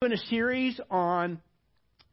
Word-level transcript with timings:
doing 0.00 0.12
a 0.12 0.26
series 0.28 0.80
on 0.92 1.40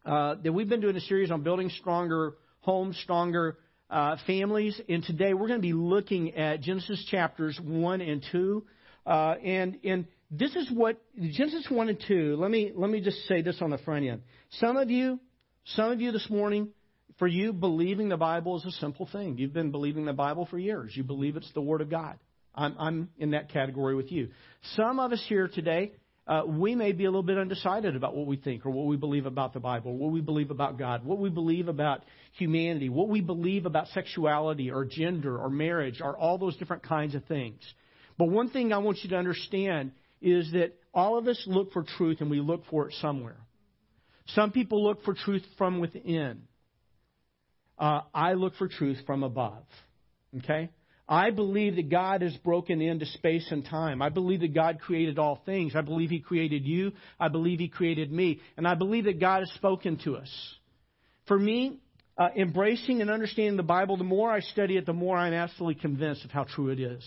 uh, 0.07 0.33
that 0.43 0.51
we've 0.51 0.67
been 0.67 0.81
doing 0.81 0.95
a 0.95 1.01
series 1.01 1.29
on 1.29 1.43
building 1.43 1.69
stronger 1.69 2.33
homes, 2.61 2.97
stronger 3.03 3.59
uh, 3.91 4.15
families, 4.25 4.81
and 4.89 5.03
today 5.03 5.35
we're 5.35 5.47
going 5.47 5.59
to 5.59 5.67
be 5.67 5.71
looking 5.71 6.33
at 6.33 6.61
Genesis 6.61 7.05
chapters 7.11 7.59
one 7.63 8.01
and 8.01 8.25
two, 8.31 8.65
uh, 9.05 9.35
and 9.43 9.77
and 9.83 10.07
this 10.31 10.55
is 10.55 10.67
what 10.71 10.99
Genesis 11.15 11.67
one 11.69 11.89
and 11.89 12.03
two. 12.07 12.35
Let 12.39 12.49
me 12.49 12.71
let 12.73 12.89
me 12.89 13.01
just 13.01 13.19
say 13.27 13.43
this 13.43 13.61
on 13.61 13.69
the 13.69 13.77
front 13.77 14.03
end. 14.03 14.23
Some 14.53 14.77
of 14.77 14.89
you, 14.89 15.19
some 15.65 15.91
of 15.91 16.01
you 16.01 16.11
this 16.11 16.27
morning, 16.27 16.69
for 17.19 17.27
you, 17.27 17.53
believing 17.53 18.09
the 18.09 18.17
Bible 18.17 18.57
is 18.57 18.65
a 18.65 18.71
simple 18.71 19.07
thing. 19.11 19.37
You've 19.37 19.53
been 19.53 19.69
believing 19.69 20.05
the 20.05 20.13
Bible 20.13 20.47
for 20.47 20.57
years. 20.57 20.97
You 20.97 21.03
believe 21.03 21.35
it's 21.35 21.53
the 21.53 21.61
Word 21.61 21.81
of 21.81 21.91
God. 21.91 22.17
I'm, 22.55 22.75
I'm 22.79 23.09
in 23.19 23.31
that 23.31 23.53
category 23.53 23.93
with 23.93 24.11
you. 24.11 24.29
Some 24.75 24.99
of 24.99 25.11
us 25.11 25.23
here 25.29 25.47
today, 25.47 25.91
uh, 26.27 26.41
we 26.45 26.73
may 26.73 26.91
be 26.91 27.05
a 27.05 27.07
little 27.07 27.23
bit 27.23 27.37
undecided 27.37 27.95
about 27.95 28.15
what 28.15 28.25
we 28.25 28.35
think 28.35 28.65
or 28.65 28.71
what 28.71 28.87
we 28.87 28.97
believe 28.97 29.27
about 29.27 29.53
the 29.53 29.59
Bible, 29.59 29.95
what 29.95 30.11
we 30.11 30.21
believe 30.21 30.49
about 30.49 30.77
God, 30.77 31.05
what 31.05 31.19
we 31.19 31.29
believe 31.29 31.67
about 31.67 32.03
humanity, 32.33 32.89
what 32.89 33.09
we 33.09 33.21
believe 33.21 33.65
about 33.65 33.87
sexuality 33.89 34.71
or 34.71 34.85
gender 34.85 35.37
or 35.37 35.49
marriage 35.49 36.01
or 36.01 36.17
all 36.17 36.37
those 36.37 36.57
different 36.57 36.81
kinds 36.81 37.13
of 37.13 37.23
things. 37.25 37.61
But 38.17 38.29
one 38.29 38.49
thing 38.49 38.73
I 38.73 38.79
want 38.79 38.99
you 39.03 39.09
to 39.11 39.17
understand 39.17 39.91
is 40.19 40.51
that 40.53 40.73
all 40.93 41.17
of 41.17 41.27
us 41.27 41.41
look 41.45 41.71
for 41.73 41.83
truth 41.97 42.21
and 42.21 42.29
we 42.31 42.39
look 42.39 42.63
for 42.71 42.87
it 42.87 42.95
somewhere. 43.01 43.37
Some 44.29 44.51
people 44.51 44.83
look 44.83 45.03
for 45.03 45.13
truth 45.13 45.43
from 45.59 45.79
within. 45.79 46.41
Uh, 47.77 48.01
I 48.13 48.33
look 48.33 48.55
for 48.55 48.67
truth 48.67 48.97
from 49.05 49.21
above. 49.21 49.65
Okay? 50.39 50.71
I 51.07 51.29
believe 51.29 51.75
that 51.75 51.89
God 51.89 52.21
has 52.23 52.35
broken 52.37 52.81
into 52.81 53.05
space 53.05 53.47
and 53.51 53.63
time. 53.63 54.01
I 54.01 54.09
believe 54.09 54.39
that 54.39 54.55
God 54.55 54.79
created 54.79 55.19
all 55.19 55.39
things. 55.45 55.75
I 55.75 55.81
believe 55.81 56.09
He 56.09 56.19
created 56.19 56.65
you. 56.65 56.93
I 57.19 57.27
believe 57.27 57.59
He 57.59 57.67
created 57.67 58.11
me. 58.11 58.41
And 58.57 58.67
I 58.67 58.73
believe 58.73 59.05
that 59.05 59.19
God 59.19 59.41
has 59.41 59.51
spoken 59.51 59.99
to 60.03 60.15
us. 60.15 60.55
For 61.27 61.37
me, 61.37 61.79
uh, 62.17 62.29
embracing 62.35 63.01
and 63.01 63.11
understanding 63.11 63.57
the 63.57 63.63
Bible, 63.63 63.97
the 63.97 64.03
more 64.03 64.31
I 64.31 64.39
study 64.39 64.77
it, 64.77 64.85
the 64.85 64.93
more 64.93 65.15
I'm 65.17 65.33
absolutely 65.33 65.79
convinced 65.81 66.25
of 66.25 66.31
how 66.31 66.45
true 66.45 66.69
it 66.69 66.79
is. 66.79 67.03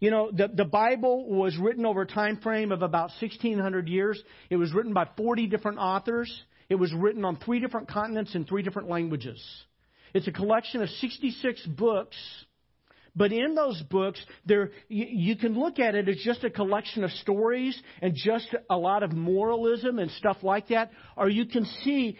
You 0.00 0.10
know, 0.10 0.32
the, 0.32 0.48
the 0.48 0.64
Bible 0.64 1.28
was 1.28 1.56
written 1.56 1.86
over 1.86 2.02
a 2.02 2.06
time 2.06 2.38
frame 2.38 2.72
of 2.72 2.82
about 2.82 3.10
1,600 3.20 3.86
years. 3.86 4.20
It 4.50 4.56
was 4.56 4.72
written 4.72 4.92
by 4.92 5.06
40 5.16 5.46
different 5.46 5.78
authors. 5.78 6.42
It 6.68 6.74
was 6.74 6.92
written 6.92 7.24
on 7.24 7.36
three 7.36 7.60
different 7.60 7.88
continents 7.88 8.34
in 8.34 8.44
three 8.44 8.62
different 8.62 8.88
languages. 8.88 9.40
It's 10.12 10.26
a 10.26 10.32
collection 10.32 10.82
of 10.82 10.88
66 10.88 11.66
books 11.66 12.16
but 13.14 13.32
in 13.32 13.54
those 13.54 13.80
books, 13.90 14.20
there 14.46 14.70
you, 14.88 15.06
you, 15.08 15.36
can 15.36 15.58
look 15.58 15.78
at 15.78 15.94
it 15.94 16.08
as 16.08 16.16
just 16.24 16.44
a 16.44 16.50
collection 16.50 17.04
of 17.04 17.10
stories 17.10 17.80
and 18.00 18.14
just 18.14 18.48
a 18.70 18.76
lot 18.76 19.02
of 19.02 19.12
moralism 19.12 19.98
and 19.98 20.10
stuff 20.12 20.38
like 20.42 20.68
that, 20.68 20.90
or 21.16 21.28
you 21.28 21.44
can 21.44 21.66
see, 21.84 22.16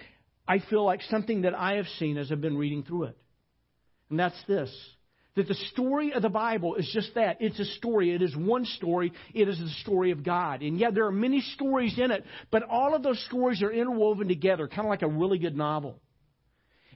I 0.47 0.59
feel 0.59 0.84
like 0.84 1.01
something 1.03 1.43
that 1.43 1.55
I 1.59 1.77
have 1.77 1.87
seen 1.99 2.19
as 2.19 2.31
I've 2.31 2.43
been 2.43 2.59
reading 2.59 2.83
through 2.83 3.05
it, 3.05 3.17
and 4.11 4.19
that's 4.19 4.41
this: 4.47 4.71
that 5.34 5.49
the 5.49 5.55
story 5.73 6.12
of 6.12 6.21
the 6.21 6.29
Bible 6.29 6.75
is 6.75 6.91
just 6.93 7.15
that. 7.15 7.39
It's 7.41 7.59
a 7.59 7.65
story. 7.65 8.15
It 8.15 8.21
is 8.21 8.37
one 8.37 8.67
story. 8.67 9.15
It 9.33 9.49
is 9.49 9.59
the 9.59 9.71
story 9.81 10.11
of 10.11 10.23
God. 10.23 10.61
And 10.61 10.79
yeah, 10.79 10.91
there 10.91 11.06
are 11.06 11.12
many 11.12 11.41
stories 11.55 11.99
in 11.99 12.11
it, 12.11 12.23
but 12.51 12.65
all 12.65 12.95
of 12.95 13.03
those 13.03 13.25
stories 13.25 13.62
are 13.62 13.73
interwoven 13.73 14.29
together, 14.29 14.69
kind 14.69 14.81
of 14.81 14.91
like 14.91 15.03
a 15.03 15.09
really 15.09 15.39
good 15.39 15.56
novel. 15.56 16.02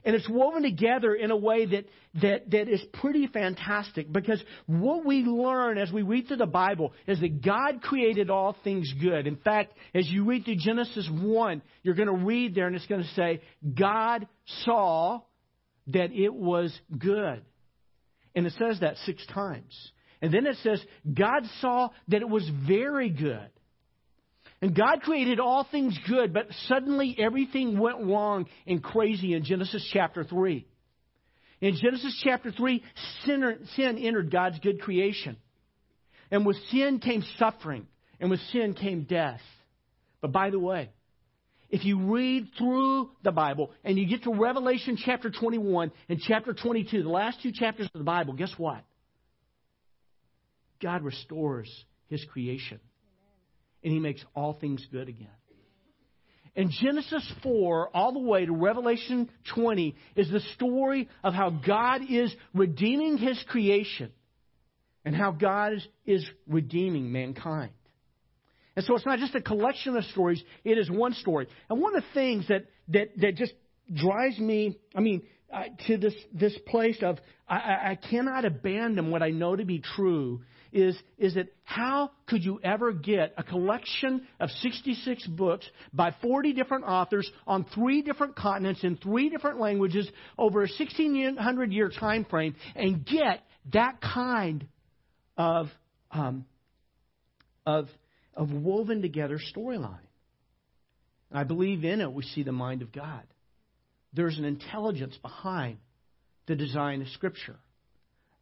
And 0.05 0.15
it's 0.15 0.29
woven 0.29 0.63
together 0.63 1.13
in 1.13 1.31
a 1.31 1.35
way 1.35 1.65
that, 1.65 1.85
that, 2.21 2.49
that 2.51 2.69
is 2.69 2.81
pretty 2.93 3.27
fantastic 3.27 4.11
because 4.11 4.41
what 4.65 5.05
we 5.05 5.23
learn 5.23 5.77
as 5.77 5.91
we 5.91 6.01
read 6.01 6.27
through 6.27 6.37
the 6.37 6.45
Bible 6.45 6.93
is 7.07 7.19
that 7.19 7.41
God 7.41 7.81
created 7.81 8.29
all 8.29 8.55
things 8.63 8.93
good. 9.01 9.27
In 9.27 9.37
fact, 9.37 9.73
as 9.93 10.07
you 10.07 10.23
read 10.23 10.45
through 10.45 10.57
Genesis 10.57 11.09
1, 11.11 11.61
you're 11.83 11.95
going 11.95 12.07
to 12.07 12.25
read 12.25 12.55
there 12.55 12.67
and 12.67 12.75
it's 12.75 12.87
going 12.87 13.03
to 13.03 13.13
say, 13.15 13.41
God 13.77 14.27
saw 14.63 15.21
that 15.87 16.11
it 16.11 16.33
was 16.33 16.77
good. 16.97 17.43
And 18.35 18.45
it 18.45 18.53
says 18.59 18.79
that 18.81 18.97
six 19.05 19.25
times. 19.27 19.91
And 20.21 20.33
then 20.33 20.45
it 20.45 20.57
says, 20.63 20.81
God 21.11 21.43
saw 21.61 21.89
that 22.09 22.21
it 22.21 22.29
was 22.29 22.49
very 22.67 23.09
good. 23.09 23.49
And 24.61 24.75
God 24.75 25.01
created 25.01 25.39
all 25.39 25.67
things 25.69 25.97
good, 26.07 26.33
but 26.33 26.47
suddenly 26.67 27.15
everything 27.19 27.77
went 27.77 28.05
wrong 28.05 28.47
and 28.65 28.83
crazy 28.83 29.33
in 29.33 29.43
Genesis 29.43 29.87
chapter 29.93 30.23
3. 30.23 30.65
In 31.61 31.75
Genesis 31.75 32.19
chapter 32.23 32.51
3, 32.51 32.83
sin, 33.25 33.97
entered 33.99 34.31
God's 34.31 34.59
good 34.59 34.81
creation. 34.81 35.37
And 36.31 36.45
with 36.45 36.57
sin 36.71 36.99
came 36.99 37.23
suffering, 37.37 37.87
and 38.19 38.29
with 38.31 38.39
sin 38.51 38.73
came 38.73 39.03
death. 39.03 39.41
But 40.21 40.31
by 40.31 40.49
the 40.49 40.59
way, 40.59 40.89
if 41.69 41.85
you 41.85 42.11
read 42.11 42.49
through 42.57 43.11
the 43.23 43.31
Bible 43.31 43.71
and 43.83 43.97
you 43.97 44.07
get 44.07 44.23
to 44.23 44.33
Revelation 44.33 44.97
chapter 45.03 45.29
21 45.29 45.91
and 46.09 46.19
chapter 46.19 46.53
22, 46.53 47.03
the 47.03 47.09
last 47.09 47.41
two 47.43 47.51
chapters 47.51 47.89
of 47.93 47.99
the 47.99 48.05
Bible, 48.05 48.33
guess 48.33 48.53
what? 48.57 48.83
God 50.81 51.03
restores 51.03 51.69
his 52.07 52.23
creation 52.31 52.79
and 53.83 53.93
he 53.93 53.99
makes 53.99 54.23
all 54.35 54.53
things 54.53 54.85
good 54.91 55.09
again. 55.09 55.29
And 56.55 56.71
Genesis 56.71 57.31
4, 57.43 57.95
all 57.95 58.13
the 58.13 58.19
way 58.19 58.45
to 58.45 58.51
Revelation 58.51 59.29
20, 59.53 59.95
is 60.15 60.29
the 60.31 60.39
story 60.55 61.07
of 61.23 61.35
how 61.35 61.51
God 61.51 62.01
is 62.09 62.33
redeeming 62.55 63.17
his 63.17 63.41
creation 63.47 64.11
and 65.05 65.15
how 65.15 65.31
God 65.31 65.73
is, 65.73 65.87
is 66.05 66.25
redeeming 66.47 67.11
mankind. 67.11 67.71
And 68.75 68.83
so 68.85 68.95
it's 68.95 69.05
not 69.05 69.19
just 69.19 69.35
a 69.35 69.41
collection 69.41 69.95
of 69.95 70.03
stories, 70.05 70.43
it 70.63 70.79
is 70.79 70.89
one 70.89 71.13
story. 71.13 71.47
And 71.69 71.79
one 71.79 71.95
of 71.95 72.03
the 72.03 72.09
things 72.13 72.47
that, 72.47 72.65
that, 72.89 73.09
that 73.17 73.35
just 73.35 73.53
drives 73.93 74.39
me, 74.39 74.77
I 74.95 75.01
mean, 75.01 75.21
uh, 75.53 75.63
to 75.87 75.97
this, 75.97 76.13
this 76.33 76.57
place 76.67 76.97
of 77.01 77.19
I, 77.47 77.55
I 77.91 77.99
cannot 78.09 78.45
abandon 78.45 79.11
what 79.11 79.23
I 79.23 79.29
know 79.29 79.55
to 79.55 79.63
be 79.63 79.81
true 79.95 80.41
is, 80.77 80.97
is 81.17 81.33
that 81.33 81.47
how 81.63 82.11
could 82.27 82.43
you 82.43 82.59
ever 82.63 82.91
get 82.93 83.33
a 83.37 83.43
collection 83.43 84.27
of 84.39 84.49
66 84.61 85.25
books 85.27 85.65
by 85.91 86.13
40 86.21 86.53
different 86.53 86.85
authors 86.85 87.29
on 87.45 87.65
three 87.73 88.01
different 88.01 88.35
continents 88.35 88.83
in 88.83 88.97
three 88.97 89.29
different 89.29 89.59
languages 89.59 90.09
over 90.37 90.59
a 90.59 90.67
1600 90.67 91.71
year 91.71 91.89
time 91.89 92.25
frame 92.25 92.55
and 92.75 93.05
get 93.05 93.41
that 93.73 93.99
kind 94.01 94.67
of, 95.35 95.67
um, 96.11 96.45
of, 97.65 97.87
of 98.35 98.51
woven 98.51 99.01
together 99.01 99.39
storyline? 99.55 99.97
I 101.31 101.43
believe 101.43 101.83
in 101.83 102.01
it 102.01 102.11
we 102.11 102.23
see 102.23 102.43
the 102.43 102.53
mind 102.53 102.81
of 102.81 102.91
God. 102.91 103.23
There's 104.13 104.37
an 104.37 104.45
intelligence 104.45 105.17
behind 105.21 105.77
the 106.45 106.55
design 106.55 107.01
of 107.01 107.09
Scripture. 107.09 107.57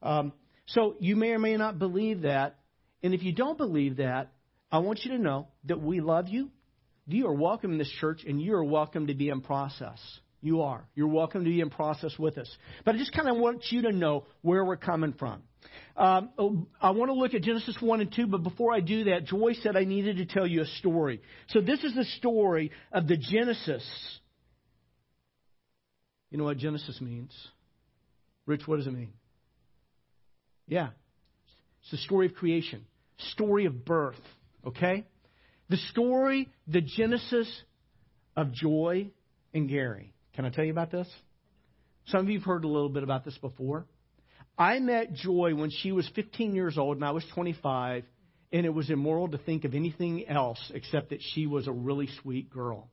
Um, 0.04 0.34
so 0.68 0.96
you 1.00 1.16
may 1.16 1.32
or 1.32 1.40
may 1.40 1.58
not 1.58 1.80
believe 1.80 2.22
that. 2.22 2.58
And 3.04 3.14
if 3.14 3.24
you 3.24 3.34
don't 3.34 3.58
believe 3.58 3.98
that, 3.98 4.32
I 4.72 4.80
want 4.80 5.06
you 5.06 5.12
to 5.12 5.20
know 5.20 5.48
that 5.66 5.82
we 5.82 6.02
love 6.02 6.28
you. 6.28 6.50
You 7.08 7.28
are 7.28 7.34
welcome 7.34 7.72
in 7.72 7.78
this 7.78 7.92
church, 8.00 8.24
and 8.28 8.42
you 8.42 8.56
are 8.56 8.64
welcome 8.64 9.08
to 9.08 9.14
be 9.14 9.30
in 9.30 9.42
process. 9.42 10.00
You 10.42 10.64
are. 10.64 10.88
You're 10.96 11.08
welcome 11.08 11.44
to 11.44 11.50
be 11.50 11.62
in 11.62 11.70
process 11.70 12.18
with 12.18 12.38
us. 12.38 12.50
But 12.84 12.96
I 12.96 12.98
just 12.98 13.14
kind 13.14 13.30
of 13.30 13.38
want 13.38 13.64
you 13.70 13.84
to 13.84 13.92
know 13.92 14.26
where 14.42 14.66
we're 14.66 14.76
coming 14.76 15.14
from. 15.14 15.44
Um, 15.98 16.68
I 16.82 16.92
want 16.92 17.10
to 17.10 17.14
look 17.14 17.34
at 17.34 17.42
Genesis 17.42 17.78
1 17.80 18.02
and 18.02 18.14
2, 18.14 18.28
but 18.28 18.44
before 18.44 18.74
I 18.74 18.80
do 18.80 19.06
that, 19.06 19.26
Joy 19.26 19.54
said 19.62 19.76
I 19.76 19.86
needed 19.86 20.18
to 20.18 20.26
tell 20.26 20.46
you 20.46 20.62
a 20.62 20.66
story. 20.66 21.22
So 21.50 21.62
this 21.62 21.84
is 21.84 21.96
the 21.96 22.06
story 22.20 22.72
of 22.92 23.08
the 23.08 23.18
Genesis. 23.18 23.84
You 26.32 26.38
know 26.38 26.44
what 26.44 26.58
Genesis 26.58 27.00
means? 27.02 27.32
Rich, 28.46 28.68
what 28.68 28.78
does 28.78 28.88
it 28.88 28.94
mean? 28.94 29.14
Yeah. 30.68 30.90
It's 31.82 31.92
the 31.92 31.98
story 31.98 32.28
of 32.28 32.34
creation, 32.34 32.86
story 33.32 33.66
of 33.66 33.86
birth, 33.86 34.16
okay? 34.66 35.06
The 35.70 35.78
story, 35.78 36.50
the 36.68 36.82
genesis 36.82 37.48
of 38.36 38.52
Joy 38.54 39.12
and 39.54 39.70
Gary. 39.70 40.14
Can 40.34 40.46
I 40.46 40.50
tell 40.50 40.66
you 40.66 40.72
about 40.72 40.92
this? 40.92 41.08
Some 42.08 42.22
of 42.22 42.30
you 42.30 42.40
have 42.40 42.46
heard 42.46 42.64
a 42.64 42.68
little 42.68 42.90
bit 42.90 43.04
about 43.04 43.24
this 43.26 43.38
before. 43.38 43.86
I 44.58 44.80
met 44.80 45.14
Joy 45.14 45.54
when 45.56 45.70
she 45.70 45.92
was 45.92 46.10
15 46.16 46.56
years 46.56 46.78
old 46.78 46.98
and 46.98 47.06
I 47.06 47.12
was 47.12 47.26
25, 47.34 48.04
and 48.52 48.66
it 48.66 48.74
was 48.74 48.90
immoral 48.90 49.28
to 49.30 49.38
think 49.38 49.66
of 49.66 49.74
anything 49.74 50.28
else 50.28 50.72
except 50.74 51.10
that 51.10 51.20
she 51.34 51.46
was 51.46 51.68
a 51.68 51.72
really 51.72 52.10
sweet 52.22 52.50
girl. 52.50 52.90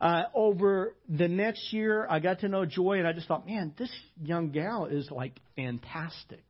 Uh, 0.00 0.24
over 0.34 0.96
the 1.08 1.28
next 1.28 1.72
year, 1.72 2.06
I 2.08 2.18
got 2.18 2.40
to 2.40 2.48
know 2.48 2.64
Joy, 2.64 2.98
and 2.98 3.06
I 3.06 3.12
just 3.12 3.28
thought, 3.28 3.46
man, 3.46 3.72
this 3.78 3.90
young 4.20 4.50
gal 4.50 4.86
is 4.86 5.08
like 5.10 5.38
fantastic. 5.54 6.42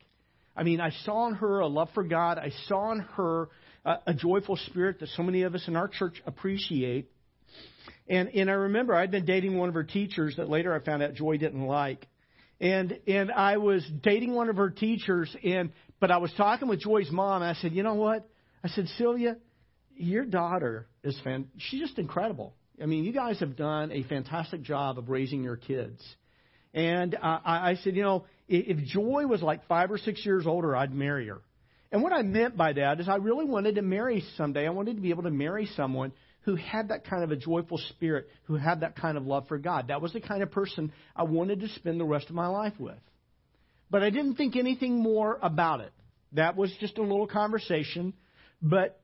I 0.56 0.62
mean, 0.62 0.80
I 0.80 0.90
saw 1.04 1.28
in 1.28 1.34
her 1.34 1.60
a 1.60 1.66
love 1.66 1.88
for 1.94 2.04
God. 2.04 2.38
I 2.38 2.50
saw 2.66 2.92
in 2.92 3.00
her 3.00 3.48
a, 3.84 3.94
a 4.08 4.14
joyful 4.14 4.56
spirit 4.56 5.00
that 5.00 5.08
so 5.10 5.22
many 5.22 5.42
of 5.42 5.54
us 5.54 5.66
in 5.66 5.76
our 5.76 5.88
church 5.88 6.22
appreciate. 6.26 7.10
And 8.08 8.28
and 8.30 8.50
I 8.50 8.54
remember 8.54 8.94
I'd 8.94 9.10
been 9.10 9.24
dating 9.24 9.56
one 9.56 9.68
of 9.68 9.74
her 9.74 9.84
teachers 9.84 10.36
that 10.36 10.48
later 10.48 10.74
I 10.74 10.84
found 10.84 11.02
out 11.02 11.14
Joy 11.14 11.36
didn't 11.36 11.66
like. 11.66 12.06
And 12.60 12.98
and 13.06 13.30
I 13.30 13.56
was 13.56 13.86
dating 14.02 14.34
one 14.34 14.48
of 14.48 14.56
her 14.56 14.70
teachers 14.70 15.34
and 15.44 15.72
but 16.00 16.10
I 16.10 16.18
was 16.18 16.32
talking 16.36 16.68
with 16.68 16.80
Joy's 16.80 17.10
mom 17.10 17.42
and 17.42 17.50
I 17.50 17.60
said, 17.60 17.72
"You 17.72 17.82
know 17.82 17.94
what?" 17.94 18.28
I 18.64 18.68
said, 18.68 18.88
"Sylvia, 18.98 19.36
your 19.96 20.24
daughter 20.24 20.88
is 21.02 21.18
fan. 21.22 21.48
She's 21.58 21.80
just 21.80 21.98
incredible. 21.98 22.54
I 22.82 22.86
mean, 22.86 23.04
you 23.04 23.12
guys 23.12 23.38
have 23.40 23.56
done 23.56 23.92
a 23.92 24.02
fantastic 24.04 24.62
job 24.62 24.98
of 24.98 25.08
raising 25.08 25.44
your 25.44 25.56
kids. 25.56 26.02
And 26.74 27.14
uh, 27.14 27.38
I, 27.44 27.70
I 27.70 27.74
said, 27.76 27.94
you 27.96 28.02
know, 28.02 28.24
if 28.56 28.84
Joy 28.84 29.26
was 29.26 29.42
like 29.42 29.66
five 29.66 29.90
or 29.90 29.98
six 29.98 30.24
years 30.24 30.46
older, 30.46 30.76
I'd 30.76 30.94
marry 30.94 31.28
her. 31.28 31.40
And 31.90 32.02
what 32.02 32.12
I 32.12 32.22
meant 32.22 32.56
by 32.56 32.72
that 32.74 33.00
is 33.00 33.08
I 33.08 33.16
really 33.16 33.44
wanted 33.44 33.74
to 33.76 33.82
marry 33.82 34.24
someday. 34.36 34.66
I 34.66 34.70
wanted 34.70 34.96
to 34.96 35.02
be 35.02 35.10
able 35.10 35.24
to 35.24 35.30
marry 35.30 35.66
someone 35.76 36.12
who 36.42 36.56
had 36.56 36.88
that 36.88 37.04
kind 37.04 37.22
of 37.22 37.30
a 37.30 37.36
joyful 37.36 37.78
spirit, 37.90 38.28
who 38.44 38.56
had 38.56 38.80
that 38.80 38.96
kind 38.96 39.16
of 39.16 39.26
love 39.26 39.46
for 39.48 39.58
God. 39.58 39.88
That 39.88 40.00
was 40.00 40.12
the 40.12 40.20
kind 40.20 40.42
of 40.42 40.50
person 40.50 40.92
I 41.14 41.22
wanted 41.24 41.60
to 41.60 41.68
spend 41.68 42.00
the 42.00 42.04
rest 42.04 42.28
of 42.28 42.34
my 42.34 42.48
life 42.48 42.74
with. 42.78 42.98
But 43.90 44.02
I 44.02 44.10
didn't 44.10 44.36
think 44.36 44.56
anything 44.56 44.98
more 44.98 45.38
about 45.42 45.80
it. 45.80 45.92
That 46.32 46.56
was 46.56 46.74
just 46.80 46.98
a 46.98 47.02
little 47.02 47.26
conversation. 47.26 48.14
But 48.60 49.00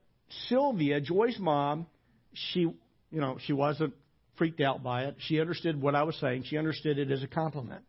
Sylvia, 0.48 1.00
Joy's 1.00 1.38
mom, 1.38 1.86
she, 2.32 2.60
you 2.60 2.76
know, 3.20 3.38
she 3.44 3.52
wasn't 3.52 3.94
freaked 4.36 4.60
out 4.60 4.82
by 4.82 5.04
it. 5.04 5.16
She 5.18 5.40
understood 5.40 5.80
what 5.80 5.94
I 5.94 6.04
was 6.04 6.16
saying. 6.16 6.44
She 6.44 6.56
understood 6.56 6.98
it 6.98 7.10
as 7.10 7.22
a 7.22 7.28
compliment. 7.28 7.84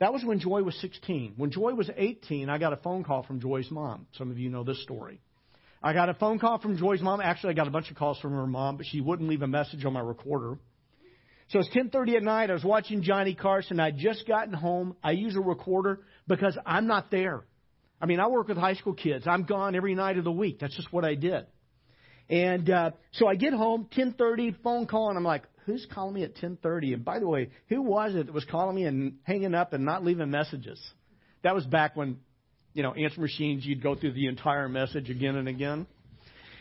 That 0.00 0.12
was 0.12 0.24
when 0.24 0.40
Joy 0.40 0.62
was 0.62 0.74
16. 0.80 1.34
When 1.36 1.50
Joy 1.50 1.74
was 1.74 1.88
18, 1.94 2.48
I 2.48 2.58
got 2.58 2.72
a 2.72 2.76
phone 2.76 3.04
call 3.04 3.22
from 3.22 3.40
Joy's 3.40 3.70
mom. 3.70 4.06
Some 4.18 4.30
of 4.30 4.38
you 4.38 4.50
know 4.50 4.64
this 4.64 4.82
story. 4.82 5.20
I 5.82 5.92
got 5.92 6.08
a 6.08 6.14
phone 6.14 6.38
call 6.38 6.58
from 6.58 6.76
Joy's 6.76 7.02
mom. 7.02 7.20
Actually, 7.20 7.50
I 7.50 7.54
got 7.54 7.68
a 7.68 7.70
bunch 7.70 7.90
of 7.90 7.96
calls 7.96 8.18
from 8.18 8.32
her 8.32 8.46
mom, 8.46 8.76
but 8.76 8.86
she 8.86 9.00
wouldn't 9.00 9.28
leave 9.28 9.42
a 9.42 9.46
message 9.46 9.84
on 9.84 9.92
my 9.92 10.00
recorder. 10.00 10.58
So 11.48 11.58
it's 11.58 11.68
10:30 11.70 12.16
at 12.16 12.22
night. 12.22 12.50
I 12.50 12.54
was 12.54 12.64
watching 12.64 13.02
Johnny 13.02 13.34
Carson. 13.34 13.78
I'd 13.78 13.98
just 13.98 14.26
gotten 14.26 14.54
home. 14.54 14.96
I 15.02 15.12
use 15.12 15.36
a 15.36 15.40
recorder 15.40 16.00
because 16.26 16.56
I'm 16.64 16.86
not 16.86 17.10
there. 17.10 17.44
I 18.00 18.06
mean, 18.06 18.18
I 18.18 18.28
work 18.28 18.48
with 18.48 18.56
high 18.56 18.74
school 18.74 18.94
kids. 18.94 19.26
I'm 19.26 19.44
gone 19.44 19.74
every 19.74 19.94
night 19.94 20.18
of 20.18 20.24
the 20.24 20.32
week. 20.32 20.58
That's 20.58 20.74
just 20.74 20.92
what 20.92 21.04
I 21.04 21.14
did. 21.14 21.46
And 22.28 22.68
uh, 22.70 22.90
so 23.12 23.28
I 23.28 23.34
get 23.34 23.52
home, 23.52 23.88
10:30, 23.94 24.62
phone 24.62 24.86
call, 24.86 25.10
and 25.10 25.18
I'm 25.18 25.24
like, 25.24 25.44
"Who's 25.66 25.86
calling 25.92 26.14
me 26.14 26.22
at 26.22 26.34
10:30?" 26.36 26.94
And 26.94 27.04
by 27.04 27.18
the 27.18 27.28
way, 27.28 27.50
who 27.68 27.82
was 27.82 28.14
it 28.14 28.26
that 28.26 28.32
was 28.32 28.44
calling 28.44 28.76
me 28.76 28.84
and 28.84 29.18
hanging 29.24 29.54
up 29.54 29.72
and 29.72 29.84
not 29.84 30.04
leaving 30.04 30.30
messages? 30.30 30.80
That 31.42 31.54
was 31.54 31.66
back 31.66 31.96
when 31.96 32.18
you 32.74 32.82
know, 32.82 32.92
answer 32.92 33.20
machines, 33.20 33.64
you'd 33.64 33.82
go 33.82 33.94
through 33.94 34.12
the 34.12 34.26
entire 34.26 34.68
message 34.68 35.08
again 35.08 35.36
and 35.36 35.48
again. 35.48 35.86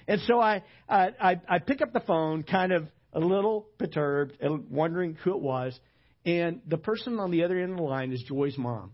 And 0.07 0.21
so 0.27 0.39
I, 0.39 0.63
I, 0.87 1.41
I 1.49 1.59
pick 1.59 1.81
up 1.81 1.91
the 1.91 2.01
phone, 2.01 2.43
kind 2.43 2.71
of 2.71 2.87
a 3.11 3.19
little 3.19 3.67
perturbed, 3.79 4.37
uh, 4.43 4.57
wondering 4.69 5.17
who 5.23 5.31
it 5.35 5.41
was. 5.41 5.77
And 6.25 6.61
the 6.67 6.77
person 6.77 7.19
on 7.19 7.31
the 7.31 7.43
other 7.43 7.59
end 7.59 7.71
of 7.71 7.77
the 7.77 7.83
line 7.83 8.11
is 8.11 8.23
Joy's 8.23 8.57
mom. 8.57 8.91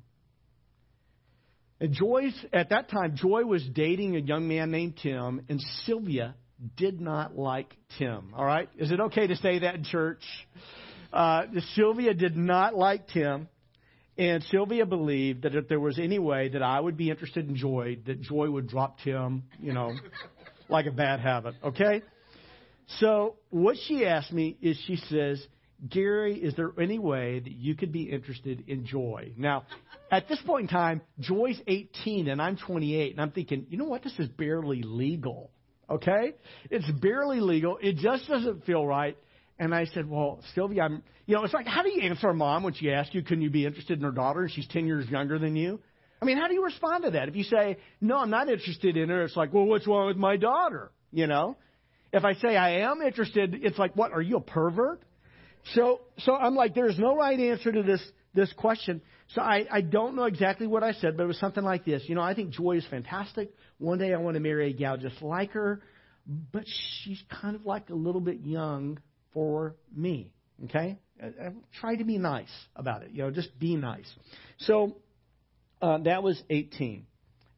And 1.81 1.93
Joy's, 1.93 2.33
at 2.51 2.69
that 2.69 2.89
time, 2.89 3.15
Joy 3.15 3.43
was 3.43 3.63
dating 3.73 4.15
a 4.15 4.19
young 4.19 4.47
man 4.47 4.71
named 4.71 4.99
Tim, 5.01 5.45
and 5.49 5.61
Sylvia 5.85 6.35
did 6.75 6.99
not 6.99 7.37
like 7.37 7.75
Tim. 7.97 8.33
All 8.35 8.45
right? 8.45 8.69
Is 8.77 8.91
it 8.91 8.99
okay 8.99 9.27
to 9.27 9.35
say 9.37 9.59
that 9.59 9.75
in 9.75 9.83
church? 9.83 10.23
Uh, 11.11 11.43
Sylvia 11.75 12.13
did 12.13 12.35
not 12.35 12.75
like 12.75 13.07
Tim. 13.07 13.47
And 14.17 14.43
Sylvia 14.51 14.85
believed 14.85 15.43
that 15.43 15.55
if 15.55 15.69
there 15.69 15.79
was 15.79 15.97
any 15.97 16.19
way 16.19 16.49
that 16.49 16.61
I 16.61 16.79
would 16.79 16.97
be 16.97 17.09
interested 17.09 17.47
in 17.47 17.55
Joy, 17.55 17.99
that 18.05 18.21
Joy 18.21 18.49
would 18.51 18.67
drop 18.67 18.99
Tim, 18.99 19.43
you 19.61 19.71
know, 19.71 19.93
like 20.69 20.87
a 20.87 20.91
bad 20.91 21.21
habit. 21.21 21.55
Okay? 21.63 22.01
So 22.99 23.37
what 23.49 23.77
she 23.87 24.05
asked 24.05 24.33
me 24.33 24.57
is 24.61 24.77
she 24.85 24.97
says, 24.97 25.41
Gary, 25.87 26.35
is 26.35 26.53
there 26.55 26.73
any 26.77 26.99
way 26.99 27.39
that 27.39 27.51
you 27.51 27.75
could 27.75 27.93
be 27.93 28.03
interested 28.03 28.65
in 28.67 28.85
Joy? 28.85 29.31
Now, 29.37 29.63
at 30.11 30.27
this 30.27 30.39
point 30.45 30.63
in 30.63 30.67
time, 30.67 31.01
Joy's 31.19 31.61
18 31.67 32.27
and 32.27 32.41
I'm 32.41 32.57
28, 32.57 33.13
and 33.13 33.21
I'm 33.21 33.31
thinking, 33.31 33.67
you 33.69 33.77
know 33.77 33.85
what? 33.85 34.03
This 34.03 34.19
is 34.19 34.27
barely 34.27 34.81
legal. 34.83 35.51
Okay? 35.89 36.33
It's 36.69 36.89
barely 37.01 37.39
legal. 37.39 37.77
It 37.81 37.97
just 37.97 38.27
doesn't 38.27 38.65
feel 38.65 38.85
right. 38.85 39.17
And 39.57 39.75
I 39.75 39.85
said, 39.85 40.09
Well, 40.09 40.39
Sylvia, 40.55 40.83
I'm, 40.83 41.03
you 41.25 41.35
know, 41.35 41.43
it's 41.43 41.53
like, 41.53 41.67
how 41.67 41.83
do 41.83 41.89
you 41.89 42.01
answer 42.01 42.29
a 42.29 42.33
mom 42.33 42.63
when 42.63 42.73
she 42.73 42.91
asks 42.91 43.13
you, 43.13 43.21
Can 43.21 43.41
you 43.41 43.49
be 43.49 43.65
interested 43.65 43.97
in 43.97 44.03
her 44.03 44.11
daughter 44.11 44.41
and 44.41 44.51
she's 44.51 44.67
10 44.67 44.87
years 44.87 45.07
younger 45.09 45.37
than 45.37 45.55
you? 45.55 45.79
I 46.21 46.25
mean, 46.25 46.37
how 46.37 46.47
do 46.47 46.53
you 46.53 46.63
respond 46.63 47.03
to 47.03 47.11
that? 47.11 47.27
If 47.27 47.35
you 47.35 47.43
say, 47.43 47.77
No, 47.99 48.17
I'm 48.17 48.29
not 48.29 48.49
interested 48.49 48.97
in 48.97 49.09
her, 49.09 49.23
it's 49.23 49.35
like, 49.35 49.53
Well, 49.53 49.65
what's 49.65 49.85
wrong 49.85 50.07
with 50.07 50.17
my 50.17 50.37
daughter? 50.37 50.91
You 51.11 51.27
know? 51.27 51.57
If 52.11 52.23
I 52.23 52.33
say 52.35 52.55
I 52.55 52.81
am 52.89 53.01
interested, 53.01 53.59
it's 53.61 53.77
like, 53.77 53.95
What? 53.95 54.13
Are 54.13 54.21
you 54.21 54.37
a 54.37 54.41
pervert? 54.41 55.01
So, 55.73 56.01
so 56.19 56.35
I'm 56.35 56.55
like, 56.55 56.73
There's 56.73 56.97
no 56.97 57.15
right 57.15 57.39
answer 57.39 57.71
to 57.71 57.83
this, 57.83 58.01
this 58.33 58.51
question. 58.53 59.01
So 59.35 59.41
I, 59.41 59.65
I 59.71 59.81
don't 59.81 60.15
know 60.15 60.23
exactly 60.23 60.65
what 60.65 60.83
I 60.83 60.93
said, 60.93 61.15
but 61.15 61.23
it 61.23 61.27
was 61.27 61.39
something 61.39 61.63
like 61.63 61.85
this. 61.85 62.03
You 62.07 62.15
know, 62.15 62.21
I 62.21 62.33
think 62.33 62.49
Joy 62.49 62.77
is 62.77 62.85
fantastic. 62.89 63.51
One 63.77 63.99
day 63.99 64.13
I 64.13 64.17
want 64.17 64.35
to 64.35 64.39
marry 64.39 64.71
a 64.71 64.73
gal 64.73 64.97
just 64.97 65.21
like 65.21 65.51
her, 65.51 65.81
but 66.51 66.63
she's 67.03 67.21
kind 67.41 67.55
of 67.55 67.65
like 67.65 67.89
a 67.89 67.95
little 67.95 68.21
bit 68.21 68.39
young 68.41 68.99
for 69.33 69.75
me. 69.95 70.33
Okay? 70.65 70.97
I 71.21 71.51
Try 71.79 71.95
to 71.95 72.03
be 72.03 72.17
nice 72.17 72.51
about 72.75 73.03
it. 73.03 73.11
You 73.11 73.23
know, 73.23 73.31
just 73.31 73.57
be 73.59 73.75
nice. 73.75 74.11
So 74.59 74.97
uh, 75.81 75.99
that 75.99 76.23
was 76.23 76.41
18. 76.49 77.05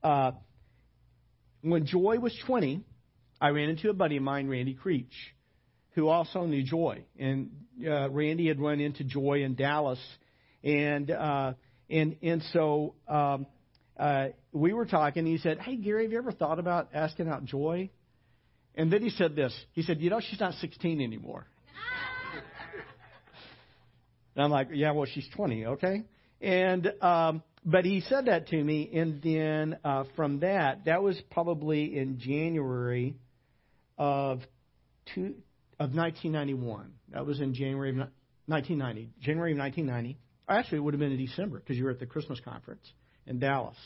Uh, 0.03 0.31
when 1.61 1.85
Joy 1.85 2.19
was 2.19 2.37
20, 2.47 2.83
I 3.39 3.49
ran 3.49 3.69
into 3.69 3.89
a 3.89 3.93
buddy 3.93 4.17
of 4.17 4.23
mine, 4.23 4.49
Randy 4.49 4.73
Creech, 4.73 5.13
who 5.91 6.09
also 6.09 6.45
knew 6.45 6.63
Joy. 6.63 7.03
And 7.17 7.51
uh, 7.85 8.09
Randy 8.09 8.47
had 8.47 8.59
run 8.59 8.79
into 8.79 9.03
Joy 9.03 9.43
in 9.43 9.55
Dallas, 9.55 9.99
and 10.63 11.11
uh, 11.11 11.53
and 11.89 12.17
and 12.21 12.43
so 12.53 12.95
um, 13.07 13.45
uh, 13.97 14.27
we 14.51 14.73
were 14.73 14.85
talking. 14.85 15.25
He 15.25 15.37
said, 15.37 15.59
"Hey 15.59 15.75
Gary, 15.75 16.03
have 16.03 16.11
you 16.11 16.17
ever 16.17 16.31
thought 16.31 16.59
about 16.59 16.89
asking 16.93 17.27
out 17.27 17.45
Joy?" 17.45 17.89
And 18.75 18.91
then 18.91 19.01
he 19.01 19.09
said 19.09 19.35
this. 19.35 19.53
He 19.73 19.81
said, 19.81 20.01
"You 20.01 20.09
know, 20.09 20.19
she's 20.19 20.39
not 20.39 20.53
16 20.55 21.01
anymore." 21.01 21.45
And 24.35 24.45
I'm 24.45 24.51
like, 24.51 24.69
yeah, 24.71 24.91
well, 24.91 25.05
she's 25.05 25.27
20, 25.35 25.65
okay? 25.65 26.03
And, 26.39 26.91
um, 27.01 27.43
but 27.65 27.85
he 27.85 28.01
said 28.01 28.25
that 28.25 28.47
to 28.47 28.63
me, 28.63 28.89
and 28.93 29.21
then 29.21 29.77
uh, 29.83 30.05
from 30.15 30.39
that, 30.39 30.85
that 30.85 31.03
was 31.03 31.19
probably 31.31 31.97
in 31.97 32.19
January 32.19 33.15
of 33.97 34.39
two, 35.13 35.35
of 35.79 35.93
1991. 35.93 36.93
That 37.13 37.25
was 37.25 37.39
in 37.41 37.53
January 37.53 37.89
of 37.89 37.97
1990, 38.47 39.11
January 39.19 39.51
of 39.51 39.59
1990. 39.59 40.17
Actually, 40.51 40.79
it 40.79 40.81
would 40.81 40.93
have 40.93 40.99
been 40.99 41.11
in 41.11 41.25
December 41.25 41.59
because 41.59 41.77
you 41.77 41.85
were 41.85 41.91
at 41.91 41.99
the 41.99 42.05
Christmas 42.05 42.39
conference 42.41 42.85
in 43.25 43.39
Dallas. 43.39 43.77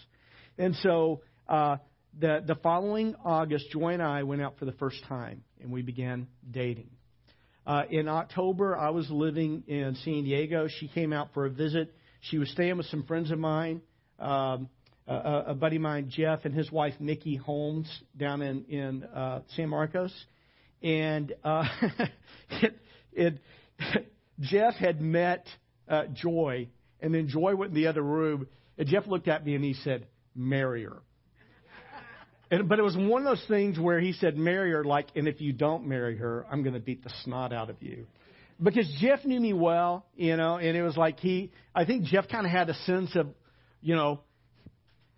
And 0.57 0.75
so 0.77 1.21
uh, 1.47 1.77
the 2.19 2.43
the 2.45 2.55
following 2.55 3.15
August, 3.23 3.69
Joy 3.71 3.93
and 3.93 4.01
I 4.01 4.23
went 4.23 4.41
out 4.41 4.57
for 4.57 4.65
the 4.65 4.71
first 4.73 5.03
time, 5.07 5.43
and 5.61 5.71
we 5.71 5.81
began 5.81 6.27
dating. 6.49 6.89
Uh, 7.67 7.83
in 7.89 8.07
October, 8.07 8.77
I 8.77 8.91
was 8.91 9.09
living 9.09 9.63
in 9.67 9.95
San 10.03 10.23
Diego. 10.23 10.67
She 10.67 10.87
came 10.87 11.11
out 11.13 11.33
for 11.33 11.45
a 11.45 11.49
visit. 11.49 11.93
She 12.21 12.37
was 12.37 12.49
staying 12.51 12.77
with 12.77 12.85
some 12.87 13.03
friends 13.03 13.31
of 13.31 13.39
mine, 13.39 13.81
um, 14.19 14.69
a, 15.07 15.43
a 15.47 15.55
buddy 15.55 15.77
of 15.77 15.81
mine, 15.81 16.09
Jeff, 16.09 16.45
and 16.45 16.53
his 16.53 16.71
wife, 16.71 16.93
Nikki 16.99 17.35
Holmes, 17.35 17.87
down 18.15 18.41
in, 18.41 18.65
in 18.65 19.03
uh, 19.03 19.41
San 19.55 19.69
Marcos. 19.69 20.13
And 20.83 21.33
uh, 21.43 21.65
it, 22.49 22.77
it, 23.13 23.39
Jeff 24.39 24.75
had 24.75 25.01
met 25.01 25.47
uh, 25.87 26.05
Joy, 26.13 26.69
and 27.01 27.13
then 27.13 27.27
Joy 27.27 27.55
went 27.55 27.69
in 27.69 27.75
the 27.75 27.87
other 27.87 28.01
room, 28.01 28.47
and 28.77 28.87
Jeff 28.87 29.07
looked 29.07 29.27
at 29.27 29.45
me 29.45 29.55
and 29.55 29.63
he 29.63 29.73
said, 29.73 30.07
Marry 30.35 30.83
her. 30.83 31.01
And, 32.51 32.69
but 32.69 32.77
it 32.79 32.83
was 32.83 32.95
one 32.95 33.25
of 33.25 33.37
those 33.37 33.47
things 33.47 33.79
where 33.79 33.99
he 33.99 34.13
said, 34.13 34.37
marry 34.37 34.71
her, 34.71 34.83
like, 34.83 35.07
and 35.15 35.27
if 35.27 35.41
you 35.41 35.51
don't 35.51 35.87
marry 35.87 36.17
her, 36.17 36.45
I'm 36.51 36.61
going 36.61 36.75
to 36.75 36.79
beat 36.79 37.03
the 37.03 37.11
snot 37.23 37.51
out 37.51 37.69
of 37.69 37.81
you. 37.81 38.05
Because 38.61 38.87
Jeff 39.01 39.25
knew 39.25 39.39
me 39.39 39.53
well, 39.53 40.05
you 40.15 40.37
know, 40.37 40.57
and 40.57 40.77
it 40.77 40.83
was 40.83 40.95
like 40.95 41.19
he, 41.19 41.51
I 41.73 41.85
think 41.85 42.05
Jeff 42.05 42.27
kind 42.29 42.45
of 42.45 42.51
had 42.51 42.69
a 42.69 42.75
sense 42.85 43.15
of, 43.15 43.27
you 43.81 43.95
know, 43.95 44.21